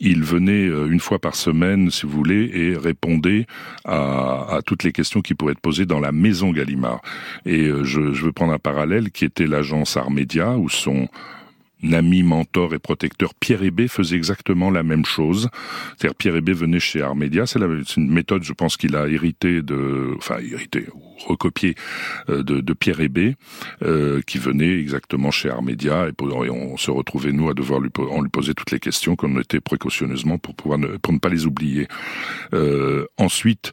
Il 0.00 0.22
venait 0.22 0.66
euh, 0.66 0.88
une 0.90 1.00
fois 1.00 1.18
par 1.18 1.34
semaine, 1.34 1.90
si 1.90 2.06
vous 2.06 2.12
voulez, 2.12 2.50
et 2.54 2.76
répondait 2.76 3.46
à, 3.84 4.56
à, 4.56 4.62
toutes 4.62 4.84
les 4.84 4.92
questions 4.92 5.20
qui 5.20 5.34
pourraient 5.34 5.52
être 5.52 5.60
posées 5.60 5.86
dans 5.86 6.00
la 6.00 6.12
maison 6.12 6.50
Gallimard. 6.50 7.00
Et 7.46 7.70
je, 7.82 8.12
je 8.12 8.24
veux 8.24 8.32
prendre 8.32 8.52
un 8.52 8.58
parallèle 8.58 9.10
qui 9.10 9.24
était 9.24 9.46
l'agence 9.46 9.96
Armédia, 9.96 10.56
où 10.56 10.68
son 10.68 11.08
ami, 11.92 12.22
mentor 12.22 12.74
et 12.74 12.78
protecteur 12.78 13.34
Pierre 13.34 13.62
Hébé 13.62 13.88
faisait 13.88 14.16
exactement 14.16 14.70
la 14.70 14.82
même 14.82 15.04
chose. 15.04 15.48
C'est-à-dire 15.96 16.14
Pierre 16.14 16.36
Hébé 16.36 16.52
venait 16.52 16.78
chez 16.78 17.02
Armédia, 17.02 17.46
c'est 17.46 17.58
une 17.96 18.10
méthode, 18.10 18.44
je 18.44 18.52
pense, 18.52 18.76
qu'il 18.76 18.94
a 18.94 19.08
hérité 19.08 19.62
de, 19.62 20.14
enfin 20.16 20.38
hérité, 20.38 20.86
recopié 21.26 21.74
de, 22.28 22.42
de, 22.42 22.72
Pierre 22.72 23.00
Hébé, 23.00 23.36
qui 24.26 24.38
venait 24.38 24.78
exactement 24.78 25.30
chez 25.30 25.50
Armédia, 25.50 26.08
et, 26.08 26.50
on 26.50 26.76
se 26.76 26.90
retrouvait 26.90 27.32
nous 27.32 27.48
à 27.48 27.54
devoir 27.54 27.80
lui, 27.80 27.90
on 27.98 28.22
lui 28.22 28.30
posait 28.30 28.54
toutes 28.54 28.70
les 28.70 28.80
questions 28.80 29.16
qu'on 29.16 29.38
était 29.40 29.60
précautionneusement 29.60 30.38
pour 30.38 30.54
pouvoir 30.54 30.78
ne, 30.78 30.96
pour 30.96 31.12
ne 31.12 31.18
pas 31.18 31.28
les 31.28 31.46
oublier. 31.46 31.88
ensuite, 33.18 33.72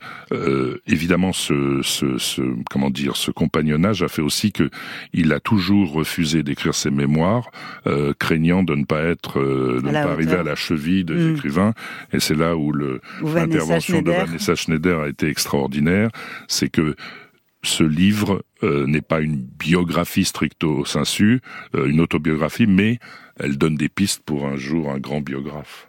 évidemment, 0.87 1.33
ce, 1.33 1.81
ce, 1.83 2.17
ce, 2.17 2.41
comment 2.69 2.89
dire, 2.89 3.15
ce 3.15 3.31
compagnonnage 3.31 4.03
a 4.03 4.07
fait 4.07 4.21
aussi 4.21 4.51
que 4.51 4.69
il 5.13 5.33
a 5.33 5.39
toujours 5.39 5.91
refusé 5.91 6.43
d'écrire 6.43 6.75
ses 6.75 6.91
mémoires, 6.91 7.49
craignant 8.19 8.63
de 8.63 8.75
ne 8.75 8.85
pas 8.85 9.01
être, 9.03 9.39
de 9.39 9.81
ne 9.85 9.91
pas 9.91 10.11
arriver 10.11 10.35
à 10.35 10.43
la 10.43 10.55
cheville 10.55 11.05
des 11.05 11.13
mm. 11.13 11.35
écrivains. 11.35 11.73
Et 12.13 12.19
c'est 12.19 12.35
là 12.35 12.55
où 12.55 12.71
l'intervention 12.71 14.01
de 14.01 14.11
Vanessa 14.11 14.55
Schneider 14.55 14.99
a 14.99 15.09
été 15.09 15.27
extraordinaire. 15.27 16.09
C'est 16.47 16.69
que 16.69 16.95
ce 17.63 17.83
livre 17.83 18.43
euh, 18.63 18.85
n'est 18.87 19.01
pas 19.01 19.19
une 19.19 19.37
biographie 19.37 20.25
stricto 20.25 20.85
sensu, 20.85 21.41
euh, 21.75 21.87
une 21.87 21.99
autobiographie, 21.99 22.67
mais 22.67 22.99
elle 23.37 23.57
donne 23.57 23.75
des 23.75 23.89
pistes 23.89 24.23
pour 24.25 24.45
un 24.45 24.57
jour 24.57 24.91
un 24.91 24.99
grand 24.99 25.21
biographe. 25.21 25.87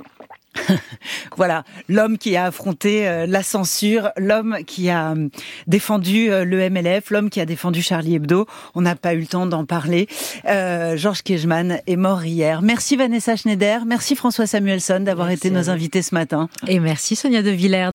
voilà, 1.36 1.64
l'homme 1.88 2.18
qui 2.18 2.36
a 2.36 2.46
affronté 2.46 3.06
euh, 3.06 3.26
la 3.26 3.42
censure, 3.42 4.10
l'homme 4.16 4.58
qui 4.66 4.90
a 4.90 5.12
euh, 5.12 5.28
défendu 5.66 6.30
euh, 6.30 6.44
le 6.44 6.68
MLF, 6.68 7.10
l'homme 7.10 7.30
qui 7.30 7.40
a 7.40 7.46
défendu 7.46 7.82
Charlie 7.82 8.16
Hebdo. 8.16 8.46
On 8.74 8.80
n'a 8.82 8.96
pas 8.96 9.14
eu 9.14 9.20
le 9.20 9.26
temps 9.26 9.46
d'en 9.46 9.64
parler. 9.64 10.08
Georges 10.44 11.22
Kejman 11.22 11.80
est 11.86 11.96
mort 11.96 12.24
hier. 12.24 12.62
Merci 12.62 12.96
Vanessa 12.96 13.36
Schneider, 13.36 13.84
merci 13.86 14.16
François 14.16 14.46
Samuelson 14.46 15.00
d'avoir 15.00 15.30
été 15.30 15.50
nos 15.50 15.70
invités 15.70 16.02
ce 16.02 16.14
matin. 16.14 16.48
Et 16.66 16.80
merci 16.80 17.16
Sonia 17.16 17.42
De 17.42 17.50
Villers. 17.50 17.90